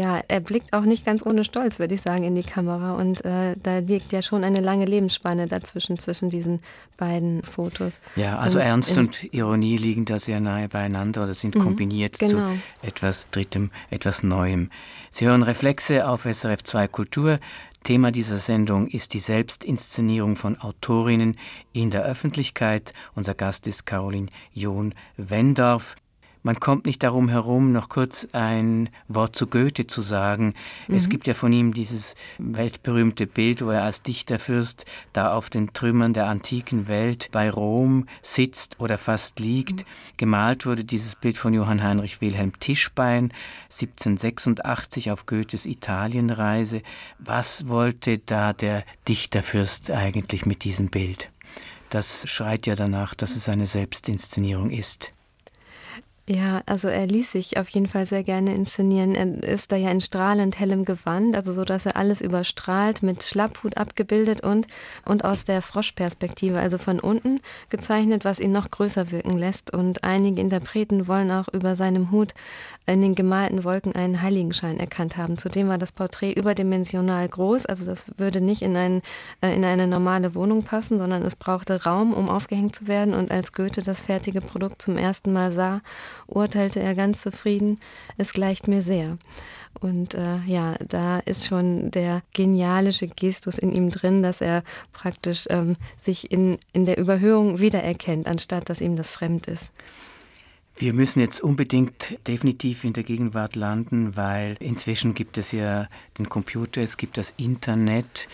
ja, 0.00 0.22
er 0.28 0.40
blickt 0.40 0.72
auch 0.72 0.84
nicht 0.84 1.04
ganz 1.04 1.24
ohne 1.26 1.44
Stolz, 1.44 1.78
würde 1.78 1.94
ich 1.94 2.00
sagen, 2.00 2.24
in 2.24 2.34
die 2.34 2.42
Kamera. 2.42 2.94
Und 2.94 3.22
äh, 3.22 3.54
da 3.62 3.78
liegt 3.80 4.12
ja 4.12 4.22
schon 4.22 4.44
eine 4.44 4.60
lange 4.60 4.86
Lebensspanne 4.86 5.46
dazwischen, 5.46 5.98
zwischen 5.98 6.30
diesen 6.30 6.60
beiden 6.96 7.42
Fotos. 7.42 7.92
Ja, 8.16 8.38
also 8.38 8.58
und 8.58 8.64
Ernst 8.64 8.96
und 8.96 9.34
Ironie 9.34 9.76
liegen 9.76 10.06
da 10.06 10.18
sehr 10.18 10.40
nahe 10.40 10.70
beieinander 10.70 11.24
oder 11.24 11.34
sind 11.34 11.54
mhm, 11.54 11.60
kombiniert 11.60 12.18
genau. 12.18 12.48
zu 12.48 12.86
etwas 12.86 13.28
Drittem, 13.30 13.70
etwas 13.90 14.22
Neuem. 14.22 14.70
Sie 15.10 15.26
hören 15.26 15.42
Reflexe 15.42 16.08
auf 16.08 16.22
SRF 16.22 16.64
2 16.64 16.88
Kultur. 16.88 17.38
Thema 17.84 18.10
dieser 18.10 18.38
Sendung 18.38 18.86
ist 18.88 19.12
die 19.12 19.18
Selbstinszenierung 19.18 20.36
von 20.36 20.58
Autorinnen 20.58 21.36
in 21.74 21.90
der 21.90 22.04
Öffentlichkeit. 22.04 22.94
Unser 23.14 23.34
Gast 23.34 23.66
ist 23.66 23.84
Caroline 23.84 24.28
John 24.54 24.94
Wendorf. 25.18 25.96
Man 26.42 26.58
kommt 26.58 26.86
nicht 26.86 27.02
darum 27.02 27.28
herum, 27.28 27.72
noch 27.72 27.88
kurz 27.88 28.26
ein 28.32 28.88
Wort 29.08 29.36
zu 29.36 29.46
Goethe 29.46 29.86
zu 29.86 30.00
sagen. 30.00 30.54
Mhm. 30.88 30.96
Es 30.96 31.08
gibt 31.08 31.26
ja 31.26 31.34
von 31.34 31.52
ihm 31.52 31.74
dieses 31.74 32.14
weltberühmte 32.38 33.26
Bild, 33.26 33.64
wo 33.64 33.70
er 33.70 33.82
als 33.82 34.02
Dichterfürst 34.02 34.86
da 35.12 35.34
auf 35.34 35.50
den 35.50 35.72
Trümmern 35.72 36.14
der 36.14 36.26
antiken 36.26 36.88
Welt 36.88 37.28
bei 37.32 37.50
Rom 37.50 38.06
sitzt 38.22 38.80
oder 38.80 38.96
fast 38.96 39.38
liegt. 39.38 39.80
Mhm. 39.80 39.84
Gemalt 40.16 40.66
wurde 40.66 40.84
dieses 40.84 41.14
Bild 41.14 41.36
von 41.36 41.52
Johann 41.52 41.82
Heinrich 41.82 42.20
Wilhelm 42.20 42.58
Tischbein 42.58 43.32
1786 43.64 45.10
auf 45.10 45.26
Goethes 45.26 45.66
Italienreise. 45.66 46.82
Was 47.18 47.68
wollte 47.68 48.18
da 48.18 48.52
der 48.52 48.84
Dichterfürst 49.08 49.90
eigentlich 49.90 50.46
mit 50.46 50.64
diesem 50.64 50.88
Bild? 50.88 51.30
das 51.90 52.22
schreit 52.28 52.66
ja 52.66 52.76
danach, 52.76 53.14
dass 53.14 53.36
es 53.36 53.48
eine 53.48 53.66
Selbstinszenierung 53.66 54.70
ist. 54.70 55.12
Ja, 56.32 56.62
also 56.66 56.86
er 56.86 57.08
ließ 57.08 57.32
sich 57.32 57.58
auf 57.58 57.68
jeden 57.70 57.88
Fall 57.88 58.06
sehr 58.06 58.22
gerne 58.22 58.54
inszenieren. 58.54 59.16
Er 59.16 59.42
ist 59.42 59.72
da 59.72 59.74
ja 59.76 59.90
in 59.90 60.00
strahlend 60.00 60.60
hellem 60.60 60.84
Gewand, 60.84 61.34
also 61.34 61.52
so, 61.52 61.64
dass 61.64 61.86
er 61.86 61.96
alles 61.96 62.20
überstrahlt, 62.20 63.02
mit 63.02 63.24
Schlapphut 63.24 63.76
abgebildet 63.76 64.40
und, 64.40 64.68
und 65.04 65.24
aus 65.24 65.44
der 65.44 65.60
Froschperspektive, 65.60 66.60
also 66.60 66.78
von 66.78 67.00
unten 67.00 67.40
gezeichnet, 67.68 68.24
was 68.24 68.38
ihn 68.38 68.52
noch 68.52 68.70
größer 68.70 69.10
wirken 69.10 69.38
lässt. 69.38 69.74
Und 69.74 70.04
einige 70.04 70.40
Interpreten 70.40 71.08
wollen 71.08 71.32
auch 71.32 71.48
über 71.48 71.74
seinem 71.74 72.12
Hut 72.12 72.32
in 72.86 73.02
den 73.02 73.16
gemalten 73.16 73.64
Wolken 73.64 73.96
einen 73.96 74.22
Heiligenschein 74.22 74.78
erkannt 74.78 75.16
haben. 75.16 75.36
Zudem 75.36 75.66
war 75.66 75.78
das 75.78 75.90
Porträt 75.90 76.34
überdimensional 76.34 77.28
groß, 77.28 77.66
also 77.66 77.84
das 77.84 78.06
würde 78.18 78.40
nicht 78.40 78.62
in, 78.62 78.76
ein, 78.76 79.02
äh, 79.42 79.52
in 79.52 79.64
eine 79.64 79.88
normale 79.88 80.36
Wohnung 80.36 80.62
passen, 80.62 80.98
sondern 80.98 81.22
es 81.22 81.34
brauchte 81.34 81.82
Raum, 81.82 82.12
um 82.12 82.28
aufgehängt 82.28 82.76
zu 82.76 82.86
werden. 82.86 83.14
Und 83.14 83.32
als 83.32 83.52
Goethe 83.52 83.82
das 83.82 83.98
fertige 83.98 84.40
Produkt 84.40 84.80
zum 84.82 84.96
ersten 84.96 85.32
Mal 85.32 85.50
sah, 85.50 85.80
urteilte 86.26 86.80
er 86.80 86.94
ganz 86.94 87.22
zufrieden, 87.22 87.78
es 88.16 88.32
gleicht 88.32 88.68
mir 88.68 88.82
sehr. 88.82 89.18
Und 89.80 90.14
äh, 90.14 90.38
ja, 90.46 90.74
da 90.86 91.20
ist 91.20 91.46
schon 91.46 91.90
der 91.90 92.22
genialische 92.34 93.06
Gestus 93.06 93.56
in 93.56 93.72
ihm 93.72 93.90
drin, 93.90 94.22
dass 94.22 94.40
er 94.40 94.64
praktisch 94.92 95.46
ähm, 95.48 95.76
sich 96.02 96.30
in, 96.32 96.58
in 96.72 96.86
der 96.86 96.98
Überhöhung 96.98 97.60
wiedererkennt, 97.60 98.26
anstatt 98.26 98.68
dass 98.68 98.80
ihm 98.80 98.96
das 98.96 99.10
fremd 99.10 99.46
ist. 99.46 99.70
Wir 100.76 100.94
müssen 100.94 101.20
jetzt 101.20 101.42
unbedingt 101.42 102.18
definitiv 102.26 102.84
in 102.84 102.94
der 102.94 103.02
Gegenwart 103.02 103.54
landen, 103.54 104.16
weil 104.16 104.56
inzwischen 104.60 105.14
gibt 105.14 105.36
es 105.36 105.52
ja 105.52 105.88
den 106.18 106.28
Computer, 106.28 106.80
es 106.80 106.96
gibt 106.96 107.18
das 107.18 107.34
Internet 107.36 108.28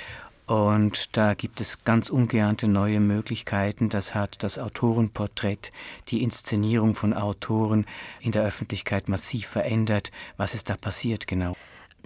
und 0.47 1.17
da 1.17 1.35
gibt 1.35 1.61
es 1.61 1.83
ganz 1.85 2.09
ungeahnte 2.09 2.69
neue 2.69 3.01
Möglichkeiten. 3.01 3.89
Das 3.89 4.15
hat 4.15 4.43
das 4.45 4.59
Autorenporträt, 4.59 5.73
die 6.09 6.23
Inszenierung 6.23 6.95
von 6.95 7.15
Autoren 7.15 7.85
in 8.21 8.33
der 8.33 8.45
Öffentlichkeit 8.45 9.09
massiv 9.09 9.49
verändert. 9.49 10.13
Was 10.37 10.55
ist 10.55 10.71
da 10.71 10.77
passiert 10.77 11.27
genau? 11.27 11.57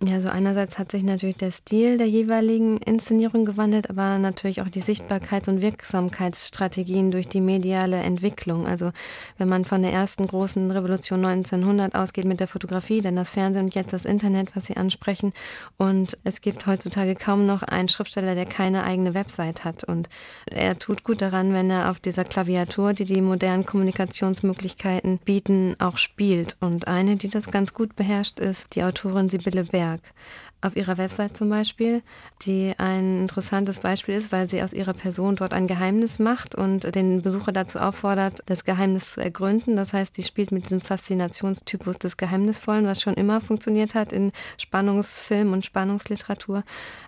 Ja, 0.02 0.14
also 0.14 0.30
einerseits 0.30 0.78
hat 0.78 0.92
sich 0.92 1.02
natürlich 1.02 1.36
der 1.36 1.50
Stil 1.50 1.98
der 1.98 2.08
jeweiligen 2.08 2.78
Inszenierung 2.78 3.44
gewandelt, 3.44 3.90
aber 3.90 4.16
natürlich 4.16 4.62
auch 4.62 4.70
die 4.70 4.80
Sichtbarkeits- 4.80 5.50
und 5.50 5.60
Wirksamkeitsstrategien 5.60 7.10
durch 7.10 7.28
die 7.28 7.42
mediale 7.42 7.98
Entwicklung. 7.98 8.66
Also 8.66 8.92
wenn 9.36 9.50
man 9.50 9.66
von 9.66 9.82
der 9.82 9.92
ersten 9.92 10.26
großen 10.26 10.70
Revolution 10.70 11.22
1900 11.22 11.94
ausgeht 11.94 12.24
mit 12.24 12.40
der 12.40 12.48
Fotografie, 12.48 13.02
dann 13.02 13.14
das 13.14 13.28
Fernsehen 13.28 13.66
und 13.66 13.74
jetzt 13.74 13.92
das 13.92 14.06
Internet, 14.06 14.56
was 14.56 14.64
Sie 14.64 14.76
ansprechen. 14.78 15.34
Und 15.76 16.16
es 16.24 16.40
gibt 16.40 16.66
heutzutage 16.66 17.14
kaum 17.14 17.44
noch 17.44 17.62
einen 17.62 17.90
Schriftsteller, 17.90 18.34
der 18.34 18.46
keine 18.46 18.84
eigene 18.84 19.12
Website 19.12 19.64
hat. 19.64 19.84
Und 19.84 20.08
er 20.46 20.78
tut 20.78 21.04
gut 21.04 21.20
daran, 21.20 21.52
wenn 21.52 21.70
er 21.70 21.90
auf 21.90 22.00
dieser 22.00 22.24
Klaviatur, 22.24 22.94
die 22.94 23.04
die 23.04 23.20
modernen 23.20 23.66
Kommunikationsmöglichkeiten 23.66 25.18
bieten, 25.18 25.76
auch 25.78 25.98
spielt. 25.98 26.56
Und 26.60 26.88
eine, 26.88 27.16
die 27.16 27.28
das 27.28 27.50
ganz 27.50 27.74
gut 27.74 27.96
beherrscht, 27.96 28.40
ist 28.40 28.74
die 28.74 28.82
Autorin 28.82 29.28
Sibylle 29.28 29.64
Berg. 29.64 29.89
Werk. 29.90 30.12
Auf 30.62 30.76
ihrer 30.76 30.98
Website 30.98 31.36
zum 31.36 31.48
Beispiel, 31.48 32.02
die 32.42 32.74
ein 32.76 33.22
interessantes 33.22 33.80
Beispiel 33.80 34.14
ist, 34.16 34.30
weil 34.30 34.48
sie 34.48 34.62
aus 34.62 34.74
ihrer 34.74 34.92
Person 34.92 35.36
dort 35.36 35.54
ein 35.54 35.66
Geheimnis 35.66 36.18
macht 36.18 36.54
und 36.54 36.94
den 36.94 37.22
Besucher 37.22 37.52
dazu 37.52 37.78
auffordert, 37.78 38.40
das 38.44 38.64
Geheimnis 38.64 39.12
zu 39.12 39.22
ergründen. 39.22 39.76
Das 39.76 39.94
heißt, 39.94 40.14
sie 40.14 40.22
spielt 40.22 40.52
mit 40.52 40.64
diesem 40.64 40.82
Faszinationstypus 40.82 41.98
des 41.98 42.18
Geheimnisvollen, 42.18 42.86
was 42.86 43.00
schon 43.00 43.14
immer 43.14 43.40
funktioniert 43.40 43.94
hat 43.94 44.12
in 44.12 44.32
Spannungsfilm 44.58 45.52
und 45.52 45.64
Spannungsliteratur. 45.64 46.62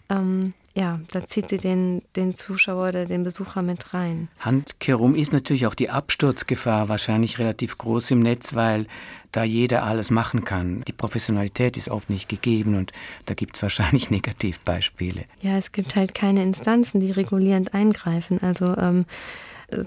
Ähm, 0.08 0.54
ja, 0.75 1.00
da 1.11 1.26
zieht 1.29 1.50
sie 1.50 1.59
den, 1.59 2.02
den 2.17 2.35
Zuschauer 2.35 2.88
oder 2.88 3.05
den 3.05 3.25
Besucher 3.25 3.61
mit 3.61 3.93
rein. 3.93 4.29
Handkehrum 4.38 5.14
ist 5.14 5.33
natürlich 5.33 5.67
auch 5.67 5.75
die 5.75 5.91
Absturzgefahr 5.91 6.88
wahrscheinlich 6.88 7.38
relativ 7.38 7.76
groß 7.76 8.11
im 8.12 8.21
Netz, 8.21 8.55
weil 8.55 8.87
da 9.33 9.45
jeder 9.45 9.83
alles 9.83 10.11
machen 10.11 10.45
kann. 10.45 10.83
Die 10.88 10.93
Professionalität 10.93 11.76
ist 11.76 11.91
oft 11.91 12.09
nicht 12.09 12.29
gegeben 12.29 12.75
und 12.76 12.93
da 13.26 13.35
gibt 13.35 13.57
es 13.57 13.62
wahrscheinlich 13.62 14.11
Negativbeispiele. 14.11 15.25
Ja, 15.43 15.59
es 15.59 15.73
gibt 15.73 15.95
halt 15.95 16.14
keine 16.14 16.43
Instanzen, 16.43 17.00
die 17.00 17.11
regulierend 17.11 17.75
eingreifen. 17.75 18.41
Also 18.43 18.75
ähm, 18.76 19.05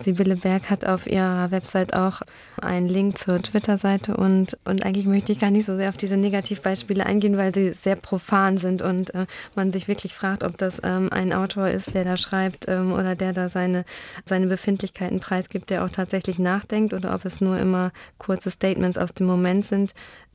Sibylle 0.03 0.35
Berg 0.35 0.69
hat 0.69 0.85
auf 0.85 1.07
ihrer 1.07 1.51
Website 1.51 1.93
auch 1.93 2.21
einen 2.61 2.87
Link 2.87 3.17
zur 3.17 3.41
Twitter-Seite 3.41 4.17
und, 4.17 4.57
und 4.65 4.85
eigentlich 4.85 5.05
möchte 5.05 5.31
ich 5.31 5.39
gar 5.39 5.51
nicht 5.51 5.65
so 5.65 5.75
sehr 5.75 5.89
auf 5.89 5.97
diese 5.97 6.17
Negativbeispiele 6.17 7.05
eingehen, 7.05 7.37
weil 7.37 7.53
sie 7.53 7.73
sehr 7.83 7.95
profan 7.95 8.57
sind 8.57 8.81
und 8.81 9.13
äh, 9.13 9.25
man 9.55 9.71
sich 9.71 9.87
wirklich 9.87 10.13
fragt, 10.13 10.43
ob 10.43 10.57
das 10.57 10.79
ähm, 10.83 11.09
ein 11.11 11.33
Autor 11.33 11.69
ist, 11.69 11.93
der 11.93 12.03
da 12.03 12.17
schreibt 12.17 12.67
ähm, 12.67 12.93
oder 12.93 13.15
der 13.15 13.33
da 13.33 13.49
seine, 13.49 13.85
seine 14.25 14.47
Befindlichkeiten 14.47 15.19
preisgibt, 15.19 15.69
der 15.69 15.85
auch 15.85 15.89
tatsächlich 15.89 16.39
nachdenkt 16.39 16.93
oder 16.93 17.13
ob 17.13 17.25
es 17.25 17.41
nur 17.41 17.57
immer 17.59 17.91
kurze 18.17 18.51
Statements 18.51 18.97
aus 18.97 19.13
dem 19.13 19.27
Moment 19.27 19.65
sind, 19.65 19.93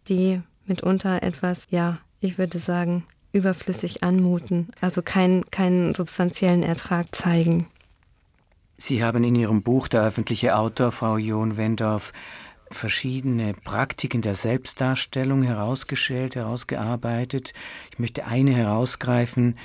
die 0.09 0.41
mitunter 0.67 1.23
etwas, 1.23 1.67
ja, 1.71 1.99
ich 2.21 2.39
würde 2.39 2.59
sagen, 2.59 3.05
überflüssig 3.33 4.03
anmuten, 4.03 4.69
also 4.81 5.03
keinen, 5.03 5.51
keinen 5.51 5.95
substanziellen 5.95 6.63
Ertrag 6.63 7.15
zeigen. 7.15 7.67
Sie 8.83 9.05
haben 9.05 9.23
in 9.25 9.35
Ihrem 9.35 9.62
Buch 9.62 9.88
Der 9.88 10.05
öffentliche 10.05 10.57
Autor, 10.57 10.90
Frau 10.90 11.19
John 11.19 11.59
Wendorf, 11.59 12.14
verschiedene 12.71 13.53
Praktiken 13.53 14.23
der 14.23 14.35
Selbstdarstellung 14.35 15.43
herausgestellt, 15.43 16.35
herausgearbeitet. 16.35 17.53
Ich 17.93 17.99
möchte 17.99 18.25
eine 18.25 18.55
herausgreifen, 18.55 19.59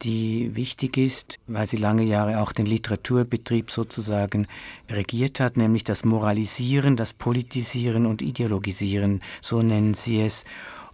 die 0.00 0.56
wichtig 0.56 0.96
ist, 0.96 1.40
weil 1.46 1.66
sie 1.66 1.76
lange 1.76 2.04
Jahre 2.04 2.40
auch 2.40 2.52
den 2.52 2.64
Literaturbetrieb 2.64 3.70
sozusagen 3.70 4.46
regiert 4.88 5.40
hat, 5.40 5.58
nämlich 5.58 5.84
das 5.84 6.02
Moralisieren, 6.06 6.96
das 6.96 7.12
Politisieren 7.12 8.06
und 8.06 8.22
Ideologisieren, 8.22 9.20
so 9.42 9.60
nennen 9.60 9.92
sie 9.92 10.22
es. 10.22 10.44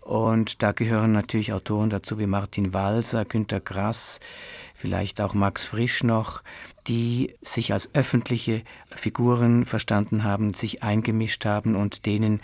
Und 0.01 0.65
da 0.65 0.73
gehören 0.73 1.13
natürlich 1.13 1.53
Autoren 1.53 1.91
dazu 1.91 2.19
wie 2.19 2.27
Martin 2.27 2.75
Walser, 2.75 3.25
Günter 3.25 3.61
Grass, 3.61 4.19
vielleicht 4.81 5.21
auch 5.21 5.35
Max 5.35 5.65
Frisch 5.65 6.03
noch, 6.03 6.43
die 6.89 7.35
sich 7.43 7.73
als 7.73 7.91
öffentliche 7.95 8.63
Figuren 8.87 9.67
verstanden 9.67 10.25
haben, 10.25 10.55
sich 10.55 10.83
eingemischt 10.83 11.45
haben 11.45 11.77
und 11.77 12.07
denen 12.07 12.41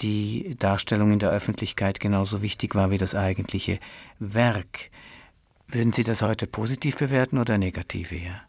die 0.00 0.54
Darstellung 0.58 1.12
in 1.12 1.18
der 1.18 1.30
Öffentlichkeit 1.30 2.00
genauso 2.00 2.40
wichtig 2.40 2.74
war 2.74 2.90
wie 2.90 2.98
das 2.98 3.14
eigentliche 3.14 3.80
Werk. 4.18 4.90
Würden 5.68 5.92
Sie 5.92 6.04
das 6.04 6.22
heute 6.22 6.46
positiv 6.46 6.98
bewerten 6.98 7.38
oder 7.38 7.58
negativ 7.58 8.12
eher? 8.12 8.40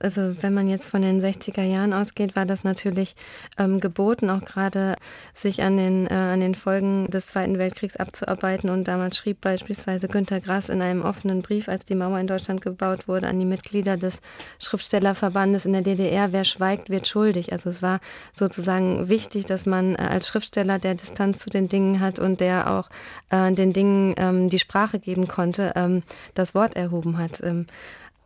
Also 0.00 0.34
wenn 0.40 0.54
man 0.54 0.66
jetzt 0.66 0.86
von 0.86 1.02
den 1.02 1.22
60er 1.22 1.62
Jahren 1.62 1.92
ausgeht, 1.92 2.34
war 2.34 2.46
das 2.46 2.64
natürlich 2.64 3.14
ähm, 3.58 3.80
geboten, 3.80 4.30
auch 4.30 4.44
gerade 4.44 4.96
sich 5.34 5.62
an 5.62 5.76
den, 5.76 6.06
äh, 6.06 6.14
an 6.14 6.40
den 6.40 6.54
Folgen 6.54 7.06
des 7.10 7.26
Zweiten 7.26 7.58
Weltkriegs 7.58 7.96
abzuarbeiten. 7.96 8.70
Und 8.70 8.84
damals 8.88 9.18
schrieb 9.18 9.42
beispielsweise 9.42 10.08
Günter 10.08 10.40
Grass 10.40 10.70
in 10.70 10.80
einem 10.80 11.02
offenen 11.02 11.42
Brief, 11.42 11.68
als 11.68 11.84
die 11.84 11.94
Mauer 11.94 12.18
in 12.18 12.26
Deutschland 12.26 12.62
gebaut 12.62 13.08
wurde, 13.08 13.28
an 13.28 13.38
die 13.38 13.44
Mitglieder 13.44 13.98
des 13.98 14.20
Schriftstellerverbandes 14.58 15.66
in 15.66 15.72
der 15.74 15.82
DDR, 15.82 16.32
wer 16.32 16.44
schweigt, 16.44 16.88
wird 16.88 17.06
schuldig. 17.06 17.52
Also 17.52 17.68
es 17.68 17.82
war 17.82 18.00
sozusagen 18.34 19.10
wichtig, 19.10 19.44
dass 19.44 19.66
man 19.66 19.96
äh, 19.96 19.98
als 19.98 20.28
Schriftsteller, 20.28 20.78
der 20.78 20.94
Distanz 20.94 21.40
zu 21.40 21.50
den 21.50 21.68
Dingen 21.68 22.00
hat 22.00 22.18
und 22.18 22.40
der 22.40 22.70
auch 22.70 22.88
äh, 23.28 23.52
den 23.52 23.74
Dingen 23.74 24.14
ähm, 24.16 24.48
die 24.48 24.58
Sprache 24.58 24.98
geben 24.98 25.28
konnte, 25.28 25.72
ähm, 25.76 26.02
das 26.34 26.54
Wort 26.54 26.74
erhoben 26.74 27.18
hat. 27.18 27.42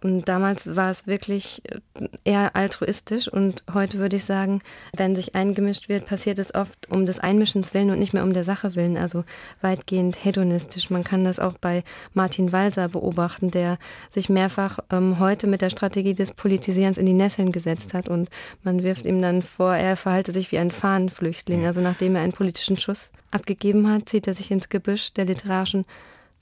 Und 0.05 0.29
damals 0.29 0.77
war 0.77 0.91
es 0.91 1.07
wirklich 1.07 1.63
äh, 1.65 2.09
eher 2.25 2.55
altruistisch 2.55 3.27
und 3.27 3.65
heute 3.73 3.97
würde 3.99 4.17
ich 4.17 4.27
sagen, 4.27 4.61
wenn 4.95 5.17
sich 5.17 5.35
eingemischt 5.35 5.89
wird, 5.89 6.05
passiert 6.05 6.39
es 6.39 6.55
oft 6.55 6.91
um 6.95 7.07
des 7.07 7.19
Einmischens 7.19 7.73
willen 7.73 7.89
und 7.89 8.01
nicht 8.01 8.13
mehr 8.13 8.23
um 8.23 8.35
der 8.35 8.45
Sache 8.45 8.75
willen, 8.75 8.99
also 8.99 9.25
weitgehend 9.63 10.23
hedonistisch. 10.23 10.91
Man 10.91 11.05
kann 11.05 11.25
das 11.25 11.39
auch 11.39 11.55
bei 11.57 11.85
Martin 12.13 12.53
Walser 12.53 12.91
beobachten, 12.91 13.51
der 13.51 13.79
sich 14.13 14.29
mehrfach 14.29 14.79
ähm, 14.93 15.19
heute 15.21 15.47
mit 15.47 15.63
der 15.63 15.71
Strategie 15.71 16.13
des 16.13 16.33
Politisierens 16.33 16.99
in 16.99 17.07
die 17.07 17.15
Nesseln 17.15 17.51
gesetzt 17.51 17.95
hat 17.95 18.11
und 18.11 18.29
man 18.63 18.83
wirft 18.83 19.07
ihm 19.07 19.23
dann 19.23 19.41
vor, 19.41 19.75
er 19.75 19.97
verhalte 19.97 20.33
sich 20.33 20.53
wie 20.53 20.59
ein 20.59 20.71
Fahnenflüchtling. 20.71 21.65
Also 21.65 21.81
nachdem 21.81 22.15
er 22.15 22.21
einen 22.21 22.35
politischen 22.35 22.77
Schuss 22.77 23.11
abgegeben 23.31 23.91
hat, 23.91 24.11
zieht 24.11 24.27
er 24.27 24.35
sich 24.35 24.51
ins 24.51 24.69
Gebüsch 24.69 25.15
der 25.15 25.25
literarischen 25.25 25.87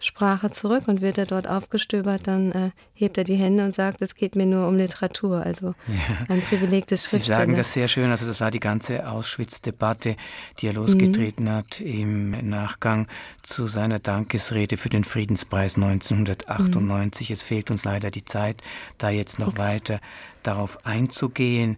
Sprache 0.03 0.51
zurück 0.51 0.89
und 0.89 1.01
wird 1.01 1.17
er 1.17 1.27
dort 1.27 1.47
aufgestöbert, 1.47 2.27
dann 2.27 2.53
äh, 2.53 2.71
hebt 2.93 3.19
er 3.19 3.25
die 3.25 3.37
Hände 3.37 3.65
und 3.65 3.75
sagt, 3.75 4.03
es 4.03 4.17
geht 4.17 4.35
mir 4.35 4.47
nur 4.47 4.67
um 4.67 4.77
Literatur, 4.77 5.43
also 5.43 5.75
ja. 5.87 6.27
ein 6.29 6.43
Privileg 6.43 6.89
des 6.89 7.05
Schriftstellers. 7.05 7.39
Sie 7.39 7.43
sagen 7.43 7.55
das 7.55 7.73
sehr 7.73 7.89
schön, 7.89 8.11
also 8.11 8.27
das 8.27 8.41
war 8.41 8.51
die 8.51 8.61
ganze 8.61 9.09
Auschwitz-Debatte, 9.09 10.17
die 10.59 10.67
er 10.67 10.73
losgetreten 10.73 11.45
mhm. 11.45 11.51
hat 11.51 11.81
im 11.81 12.31
Nachgang 12.49 13.07
zu 13.43 13.69
seiner 13.69 14.01
Dankesrede 14.01 14.77
für 14.77 14.89
den 14.89 15.05
Friedenspreis 15.05 15.77
1998. 15.77 17.31
Mhm. 17.31 17.35
Es 17.35 17.43
fehlt 17.43 17.71
uns 17.71 17.85
leider 17.85 18.11
die 18.11 18.25
Zeit, 18.25 18.61
da 18.99 19.11
jetzt 19.11 19.39
noch 19.39 19.49
okay. 19.49 19.59
weiter 19.59 20.01
darauf 20.43 20.85
einzugehen. 20.85 21.77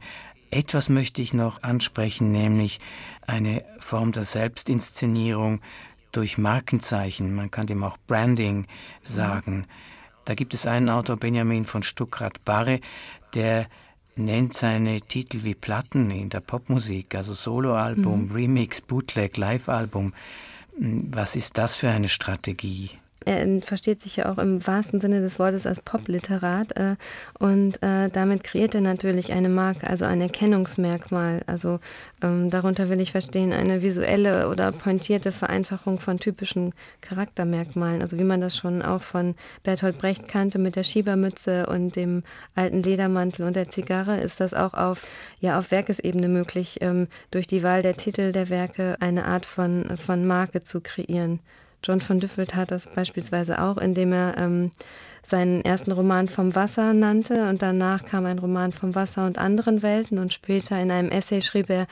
Etwas 0.51 0.89
möchte 0.89 1.21
ich 1.21 1.35
noch 1.35 1.63
ansprechen, 1.63 2.31
nämlich 2.31 2.79
eine 3.27 3.65
Form 3.81 4.13
der 4.13 4.25
Selbstinszenierung, 4.25 5.61
durch 6.17 6.39
Markenzeichen, 6.39 7.35
man 7.35 7.51
kann 7.51 7.67
dem 7.67 7.83
auch 7.83 7.99
Branding 8.07 8.67
sagen. 9.05 9.67
Da 10.25 10.35
gibt 10.35 10.55
es 10.55 10.67
einen 10.67 10.89
Autor, 10.89 11.17
Benjamin 11.17 11.65
von 11.65 11.83
Stuckrad-Barre, 11.83 12.81
der 13.35 13.67
nennt 14.17 14.55
seine 14.55 15.01
Titel 15.01 15.43
wie 15.43 15.55
Platten 15.55 16.11
in 16.11 16.31
der 16.31 16.41
Popmusik, 16.41 17.15
also 17.15 17.35
Soloalbum, 17.35 18.27
mhm. 18.27 18.33
Remix, 18.33 18.81
Bootleg, 18.81 19.37
Live-Album. 19.37 20.15
Hm, 20.79 21.09
was 21.13 21.37
ist 21.37 21.59
das 21.59 21.75
für 21.75 21.91
eine 21.91 22.09
Strategie? 22.09 22.91
Er 23.25 23.63
versteht 23.63 24.03
sich 24.03 24.17
ja 24.17 24.31
auch 24.31 24.39
im 24.39 24.67
wahrsten 24.67 25.01
Sinne 25.01 25.21
des 25.21 25.39
Wortes 25.39 25.67
als 25.67 25.81
Popliterat 25.81 26.77
äh, 26.77 26.97
und 27.39 27.83
äh, 27.83 28.09
damit 28.11 28.45
kreiert 28.45 28.75
er 28.75 28.81
natürlich 28.81 29.33
eine 29.33 29.49
Marke, 29.49 29.87
also 29.87 30.05
ein 30.05 30.21
Erkennungsmerkmal. 30.21 31.43
Also 31.47 31.81
ähm, 32.23 32.51
darunter 32.51 32.89
will 32.89 33.01
ich 33.01 33.13
verstehen 33.13 33.53
eine 33.53 33.83
visuelle 33.83 34.49
oder 34.49 34.73
pointierte 34.73 35.33
Vereinfachung 35.33 35.99
von 35.99 36.19
typischen 36.19 36.73
Charaktermerkmalen, 37.01 38.03
also 38.03 38.19
wie 38.19 38.25
man 38.25 38.41
das 38.41 38.57
schon 38.57 38.83
auch 38.83 39.03
von 39.03 39.35
Bertolt 39.63 39.99
Brecht 39.99 40.29
kannte 40.29 40.59
mit 40.59 40.77
der 40.77 40.85
Schiebermütze 40.85 41.67
und 41.67 41.97
dem 41.97 42.23
alten 42.55 42.83
Ledermantel 42.83 43.47
und 43.47 43.57
der 43.57 43.71
Zigarre, 43.71 44.21
ist 44.21 44.41
das 44.41 44.55
auch 44.55 44.75
auf, 44.75 45.03
ja, 45.41 45.59
auf 45.59 45.71
Werkesebene 45.71 46.29
möglich, 46.29 46.79
ähm, 46.81 47.09
durch 47.31 47.47
die 47.47 47.63
Wahl 47.63 47.83
der 47.83 47.97
Titel 47.97 48.33
der 48.33 48.49
Werke 48.49 48.97
eine 49.01 49.25
Art 49.25 49.47
von, 49.47 49.97
von 49.97 50.27
Marke 50.27 50.63
zu 50.63 50.81
kreieren. 50.81 51.41
John 51.85 52.01
von 52.01 52.19
Düffel 52.19 52.47
tat 52.47 52.71
das 52.71 52.87
beispielsweise 52.87 53.61
auch, 53.61 53.77
indem 53.77 54.13
er 54.13 54.37
ähm, 54.39 54.71
seinen 55.29 55.65
ersten 55.65 55.93
Roman 55.93 56.29
vom 56.29 56.55
Wasser 56.55 56.93
nannte 56.93 57.49
und 57.49 57.63
danach 57.63 58.05
kam 58.05 58.27
ein 58.27 58.39
Roman 58.39 58.73
vom 58.73 58.95
Wasser 58.95 59.27
und 59.27 59.39
anderen 59.39 59.83
Welten 59.83 60.19
und 60.19 60.33
später 60.33 60.81
in 60.81 60.91
einem 60.91 61.11
Essay 61.11 61.43
schrieb 61.43 61.71
er, 61.71 61.87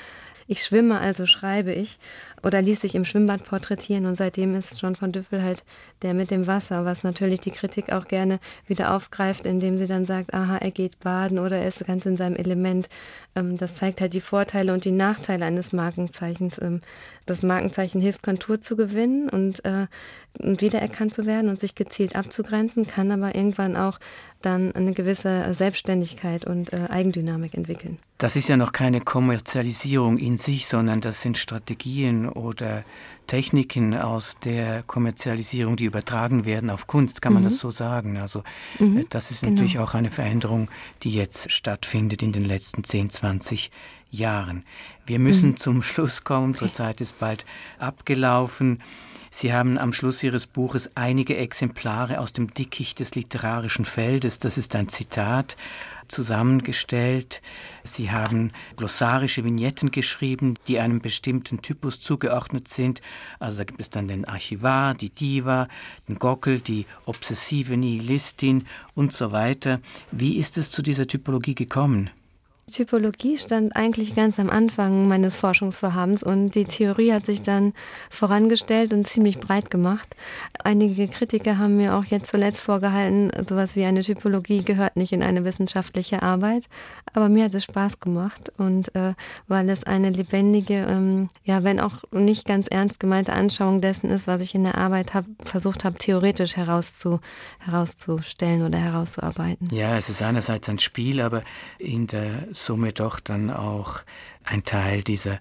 ich 0.47 0.63
schwimme, 0.65 0.99
also 0.99 1.27
schreibe 1.27 1.73
ich 1.73 1.99
oder 2.43 2.63
ließ 2.63 2.81
sich 2.81 2.95
im 2.95 3.05
Schwimmbad 3.05 3.45
porträtieren 3.45 4.07
und 4.07 4.17
seitdem 4.17 4.55
ist 4.55 4.81
John 4.81 4.97
von 4.97 5.13
Düffel 5.13 5.43
halt 5.43 5.65
der 6.03 6.15
mit 6.15 6.31
dem 6.31 6.47
Wasser, 6.47 6.85
was 6.85 7.03
natürlich 7.03 7.41
die 7.41 7.51
Kritik 7.51 7.93
auch 7.93 8.09
gerne 8.09 8.41
wieder 8.67 8.95
aufgreift, 8.95 9.47
indem 9.47 9.79
sie 9.79 9.87
dann 9.87 10.07
sagt, 10.07 10.35
aha, 10.35 10.57
er 10.57 10.71
geht 10.71 10.99
baden 11.01 11.39
oder 11.39 11.59
er 11.59 11.69
ist 11.69 11.87
ganz 11.87 12.05
in 12.07 12.17
seinem 12.17 12.37
Element. 12.37 12.89
Ähm, 13.37 13.57
das 13.57 13.75
zeigt 13.75 14.01
halt 14.01 14.15
die 14.15 14.21
Vorteile 14.21 14.73
und 14.73 14.85
die 14.85 14.93
Nachteile 14.93 15.45
eines 15.45 15.73
Markenzeichens. 15.73 16.61
Ähm, 16.61 16.81
das 17.27 17.43
Markenzeichen 17.43 18.01
hilft, 18.01 18.23
Kontur 18.23 18.61
zu 18.61 18.77
gewinnen 18.77 19.29
und, 19.29 19.65
äh, 19.65 19.87
und 20.39 20.61
wiedererkannt 20.61 21.15
zu 21.15 21.25
werden 21.27 21.49
und 21.49 21.61
sich 21.61 21.75
gezielt 21.75 22.17
abzugrenzen, 22.17 22.87
kann 22.87 23.13
aber 23.13 23.35
irgendwann 23.35 23.77
auch 23.77 24.01
dann 24.41 24.73
eine 24.73 24.93
gewisse 24.93 25.55
Selbstständigkeit 25.57 26.45
und 26.45 26.73
äh, 26.73 26.89
Eigendynamik 26.89 27.55
entwickeln. 27.55 27.99
Das 28.19 28.35
ist 28.35 28.49
ja 28.49 28.57
noch 28.57 28.73
keine 28.73 29.01
Kommerzialisierung 29.01 30.19
in 30.19 30.37
sich, 30.37 30.67
sondern 30.67 31.01
das 31.01 31.23
sind 31.23 31.39
Strategien 31.39 32.29
oder 32.33 32.85
Techniken 33.27 33.95
aus 33.95 34.37
der 34.45 34.83
Kommerzialisierung, 34.83 35.77
die 35.77 35.85
übertragen 35.85 36.45
werden 36.45 36.71
auf 36.71 36.87
Kunst, 36.87 37.23
kann 37.23 37.33
man 37.33 37.43
das 37.43 37.55
mhm. 37.55 37.59
so 37.59 37.71
sagen. 37.71 38.17
Also 38.19 38.43
mhm, 38.79 38.99
äh, 38.99 39.05
das 39.09 39.31
ist 39.31 39.41
genau. 39.41 39.53
natürlich 39.53 39.79
auch 39.79 39.95
eine 39.95 40.11
Veränderung, 40.11 40.69
die 41.03 41.11
jetzt 41.11 41.51
stattfindet 41.51 42.23
in 42.23 42.33
den 42.33 42.45
letzten 42.45 42.85
10, 42.85 43.11
20 43.11 43.71
Jahren. 44.11 44.65
Wir 45.07 45.19
müssen 45.19 45.51
mhm. 45.51 45.57
zum 45.57 45.83
Schluss 45.83 46.25
kommen, 46.25 46.49
unsere 46.49 46.71
Zeit 46.73 47.01
ist 47.01 47.19
bald 47.19 47.45
abgelaufen. 47.79 48.81
Sie 49.31 49.55
haben 49.55 49.79
am 49.79 49.95
Schluss 49.95 50.23
Ihres 50.23 50.47
Buches 50.47 50.91
einige 50.95 51.39
Exemplare 51.39 52.21
aus 52.21 52.35
dem 52.35 52.53
Dickicht 52.53 53.01
des 53.01 53.15
literarischen 53.15 53.87
Feldes, 53.87 54.39
das 54.39 54.59
ist 54.59 54.77
ein 54.77 54.91
Zitat, 54.91 55.57
zusammengestellt. 56.13 57.43
Sie 57.83 58.11
haben 58.11 58.53
glossarische 58.77 59.45
Vignetten 59.45 59.91
geschrieben, 59.91 60.55
die 60.69 60.79
einem 60.79 61.01
bestimmten 61.01 61.63
Typus 61.63 62.01
zugeordnet 62.01 62.69
sind. 62.69 63.01
Also 63.41 63.59
da 63.59 63.65
gibt 63.65 63.81
es 63.81 63.91
dann 63.91 64.07
den 64.07 64.25
Archivar, 64.25 64.95
die 64.95 65.11
Diva, 65.11 65.67
den 66.09 66.19
Gockel, 66.19 66.61
die 66.61 66.87
obsessive 67.07 67.77
Nihilistin 67.77 68.67
und 68.95 69.13
so 69.13 69.33
weiter. 69.33 69.81
Wie 70.13 70.37
ist 70.37 70.57
es 70.59 70.71
zu 70.71 70.83
dieser 70.83 71.07
Typologie 71.07 71.55
gekommen? 71.55 72.11
Typologie 72.73 73.39
stand 73.39 73.77
eigentlich 73.77 74.17
ganz 74.17 74.39
am 74.39 74.51
Anfang 74.51 75.07
meines 75.07 75.37
Forschungsvorhabens 75.37 76.23
und 76.23 76.55
die 76.55 76.65
Theorie 76.65 77.13
hat 77.13 77.27
sich 77.27 77.43
dann 77.43 77.75
vorangestellt 78.11 78.93
und 78.93 79.07
ziemlich 79.07 79.39
breit 79.39 79.71
gemacht. 79.71 80.17
Einige 80.65 81.07
Kritiker 81.07 81.59
haben 81.59 81.77
mir 81.77 81.95
auch 81.95 82.05
jetzt 82.05 82.31
zuletzt 82.31 82.61
vorgehalten, 82.61 83.31
sowas 83.49 83.77
wie 83.77 83.85
eine 83.85 84.03
Typologie 84.03 84.65
gehört 84.65 84.97
nicht 84.97 85.13
in 85.13 85.23
eine 85.23 85.45
wissenschaftliche 85.45 86.23
Arbeit, 86.23 86.65
aber 87.13 87.29
mir 87.29 87.45
hat 87.45 87.55
es 87.55 87.65
Spaß 87.65 88.01
gemacht 88.01 88.51
und 88.57 88.95
äh, 88.95 89.15
weil 89.49 89.69
es 89.69 89.85
eine 89.85 90.11
lebendige, 90.11 90.87
ähm, 90.89 91.29
ja, 91.45 91.63
wenn 91.65 91.79
auch 91.79 92.03
nicht 92.11 92.47
ganz 92.47 92.67
ernst 92.69 92.99
gemeinte 92.99 93.33
Anschauung 93.33 93.81
dessen 93.81 94.11
ist, 94.11 94.27
was 94.27 94.41
ich 94.41 94.55
in 94.55 94.65
der 94.65 94.79
Arbeit 94.79 95.15
hab, 95.15 95.27
versucht 95.45 95.85
habe, 95.85 95.99
theoretisch 95.99 96.57
herauszu, 96.57 97.21
herauszustellen 97.59 98.63
oder 98.63 98.79
herauszuarbeiten. 98.79 99.69
Ja, 99.71 99.97
es 99.97 100.09
ist 100.09 100.23
einerseits 100.23 100.69
ein 100.69 100.79
Spiel, 100.79 101.21
aber 101.21 101.43
in 101.79 102.07
der 102.07 102.49
somit 102.65 103.01
doch 103.01 103.21
dann 103.21 103.51
auch 103.51 104.01
ein 104.45 104.65
Teil 104.65 105.03
dieser 105.03 105.39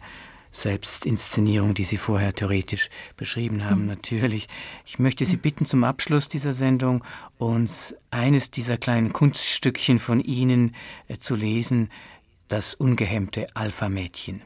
Selbstinszenierung, 0.52 1.74
die 1.74 1.86
Sie 1.86 1.98
vorher 1.98 2.34
theoretisch 2.34 2.90
beschrieben 3.16 3.64
haben, 3.64 3.84
mhm. 3.84 3.88
natürlich. 3.88 4.48
Ich 4.86 5.00
möchte 5.00 5.26
Sie 5.26 5.38
bitten, 5.38 5.66
zum 5.66 5.84
Abschluss 5.84 6.28
dieser 6.28 6.52
Sendung 6.52 7.04
uns 7.38 7.96
eines 8.12 8.52
dieser 8.52 8.78
kleinen 8.78 9.14
Kunststückchen 9.14 10.00
von 10.00 10.20
Ihnen 10.20 10.76
äh, 11.08 11.18
zu 11.18 11.36
lesen, 11.36 11.90
das 12.50 12.74
ungehemmte 12.74 13.48
Alpha-Mädchen. 13.56 14.42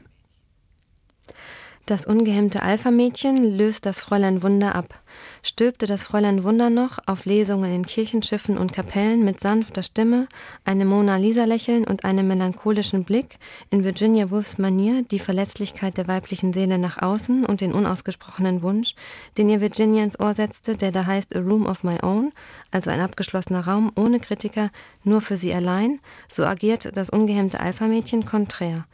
Das 1.86 2.04
ungehemmte 2.04 2.64
Alpha-Mädchen 2.64 3.56
löst 3.56 3.86
das 3.86 4.00
Fräulein 4.00 4.42
Wunder 4.42 4.74
ab. 4.74 5.00
Stülpte 5.44 5.86
das 5.86 6.02
Fräulein 6.02 6.42
Wunder 6.42 6.68
noch 6.68 6.98
auf 7.06 7.26
Lesungen 7.26 7.72
in 7.72 7.86
Kirchenschiffen 7.86 8.58
und 8.58 8.72
Kapellen 8.72 9.24
mit 9.24 9.38
sanfter 9.38 9.84
Stimme, 9.84 10.26
einem 10.64 10.88
Mona-Lisa-Lächeln 10.88 11.84
und 11.84 12.04
einem 12.04 12.26
melancholischen 12.26 13.04
Blick, 13.04 13.38
in 13.70 13.84
Virginia 13.84 14.32
Woolfs 14.32 14.58
Manier 14.58 15.04
die 15.04 15.20
Verletzlichkeit 15.20 15.96
der 15.96 16.08
weiblichen 16.08 16.52
Seele 16.52 16.76
nach 16.76 17.00
außen 17.00 17.46
und 17.46 17.60
den 17.60 17.72
unausgesprochenen 17.72 18.62
Wunsch, 18.62 18.96
den 19.38 19.48
ihr 19.48 19.60
Virginia 19.60 20.02
ins 20.02 20.18
Ohr 20.18 20.34
setzte, 20.34 20.76
der 20.76 20.90
da 20.90 21.06
heißt 21.06 21.36
A 21.36 21.38
Room 21.38 21.66
of 21.66 21.84
My 21.84 22.02
Own, 22.02 22.32
also 22.72 22.90
ein 22.90 23.00
abgeschlossener 23.00 23.64
Raum 23.64 23.92
ohne 23.94 24.18
Kritiker, 24.18 24.72
nur 25.04 25.20
für 25.20 25.36
sie 25.36 25.54
allein, 25.54 26.00
so 26.28 26.44
agiert 26.44 26.96
das 26.96 27.10
ungehemmte 27.10 27.60
Alpha-Mädchen 27.60 28.26
konträr. 28.26 28.86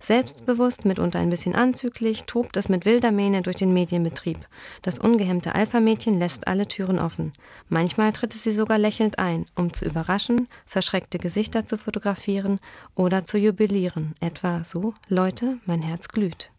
Selbstbewusst, 0.00 0.84
mitunter 0.84 1.18
ein 1.18 1.30
bisschen 1.30 1.54
anzüglich, 1.54 2.24
tobt 2.24 2.56
es 2.56 2.68
mit 2.68 2.84
wilder 2.86 3.12
Mähne 3.12 3.42
durch 3.42 3.56
den 3.56 3.72
Medienbetrieb. 3.72 4.38
Das 4.82 4.98
ungehemmte 4.98 5.54
Alpha-Mädchen 5.54 6.18
lässt 6.18 6.46
alle 6.48 6.66
Türen 6.66 6.98
offen. 6.98 7.32
Manchmal 7.68 8.12
tritt 8.12 8.34
es 8.34 8.42
sie 8.42 8.52
sogar 8.52 8.78
lächelnd 8.78 9.18
ein, 9.18 9.46
um 9.54 9.72
zu 9.72 9.84
überraschen, 9.84 10.48
verschreckte 10.66 11.18
Gesichter 11.18 11.66
zu 11.66 11.76
fotografieren 11.76 12.58
oder 12.94 13.24
zu 13.24 13.38
jubilieren. 13.38 14.14
Etwa 14.20 14.64
so, 14.64 14.94
Leute, 15.08 15.58
mein 15.66 15.82
Herz 15.82 16.08
glüht. 16.08 16.50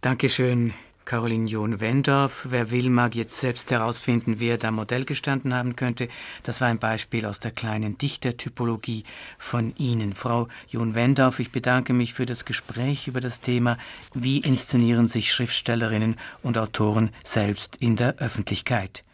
Dankeschön, 0.00 0.72
Caroline 1.06 1.48
John 1.48 1.78
Wendorf. 1.78 2.48
Wer 2.50 2.72
will, 2.72 2.90
mag 2.90 3.14
jetzt 3.14 3.38
selbst 3.38 3.70
herausfinden, 3.70 4.40
wer 4.40 4.58
da 4.58 4.72
Modell 4.72 5.04
gestanden 5.04 5.54
haben 5.54 5.76
könnte. 5.76 6.08
Das 6.42 6.60
war 6.60 6.66
ein 6.66 6.80
Beispiel 6.80 7.26
aus 7.26 7.38
der 7.38 7.52
kleinen 7.52 7.96
Dichtertypologie 7.96 9.04
von 9.38 9.72
Ihnen. 9.78 10.14
Frau 10.14 10.48
John 10.68 10.96
Wendorf, 10.96 11.38
ich 11.38 11.52
bedanke 11.52 11.92
mich 11.92 12.12
für 12.12 12.26
das 12.26 12.44
Gespräch 12.44 13.06
über 13.06 13.20
das 13.20 13.40
Thema, 13.40 13.78
wie 14.14 14.38
inszenieren 14.38 15.06
sich 15.06 15.32
Schriftstellerinnen 15.32 16.16
und 16.42 16.58
Autoren 16.58 17.10
selbst 17.22 17.76
in 17.76 17.94
der 17.94 18.16
Öffentlichkeit. 18.16 19.04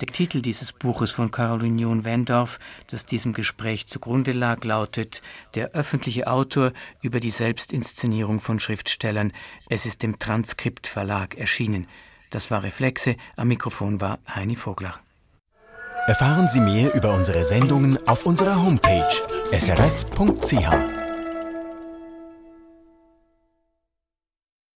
Der 0.00 0.08
Titel 0.08 0.40
dieses 0.40 0.72
Buches 0.72 1.10
von 1.10 1.30
Caroline 1.30 1.80
John 1.80 2.04
Wendorf, 2.04 2.58
das 2.86 3.04
diesem 3.04 3.34
Gespräch 3.34 3.86
zugrunde 3.86 4.32
lag, 4.32 4.64
lautet 4.64 5.20
Der 5.54 5.72
öffentliche 5.72 6.26
Autor 6.26 6.72
über 7.02 7.20
die 7.20 7.30
Selbstinszenierung 7.30 8.40
von 8.40 8.60
Schriftstellern. 8.60 9.32
Es 9.68 9.84
ist 9.84 10.02
im 10.02 10.18
Transkript 10.18 10.86
Verlag 10.86 11.36
erschienen. 11.36 11.86
Das 12.30 12.50
war 12.50 12.62
Reflexe, 12.62 13.16
am 13.36 13.48
Mikrofon 13.48 14.00
war 14.00 14.20
Heini 14.34 14.56
Vogler. 14.56 14.98
Erfahren 16.06 16.48
Sie 16.48 16.60
mehr 16.60 16.94
über 16.94 17.12
unsere 17.12 17.44
Sendungen 17.44 17.98
auf 18.08 18.24
unserer 18.24 18.56
Homepage 18.56 19.06
srf.ch. 19.52 20.99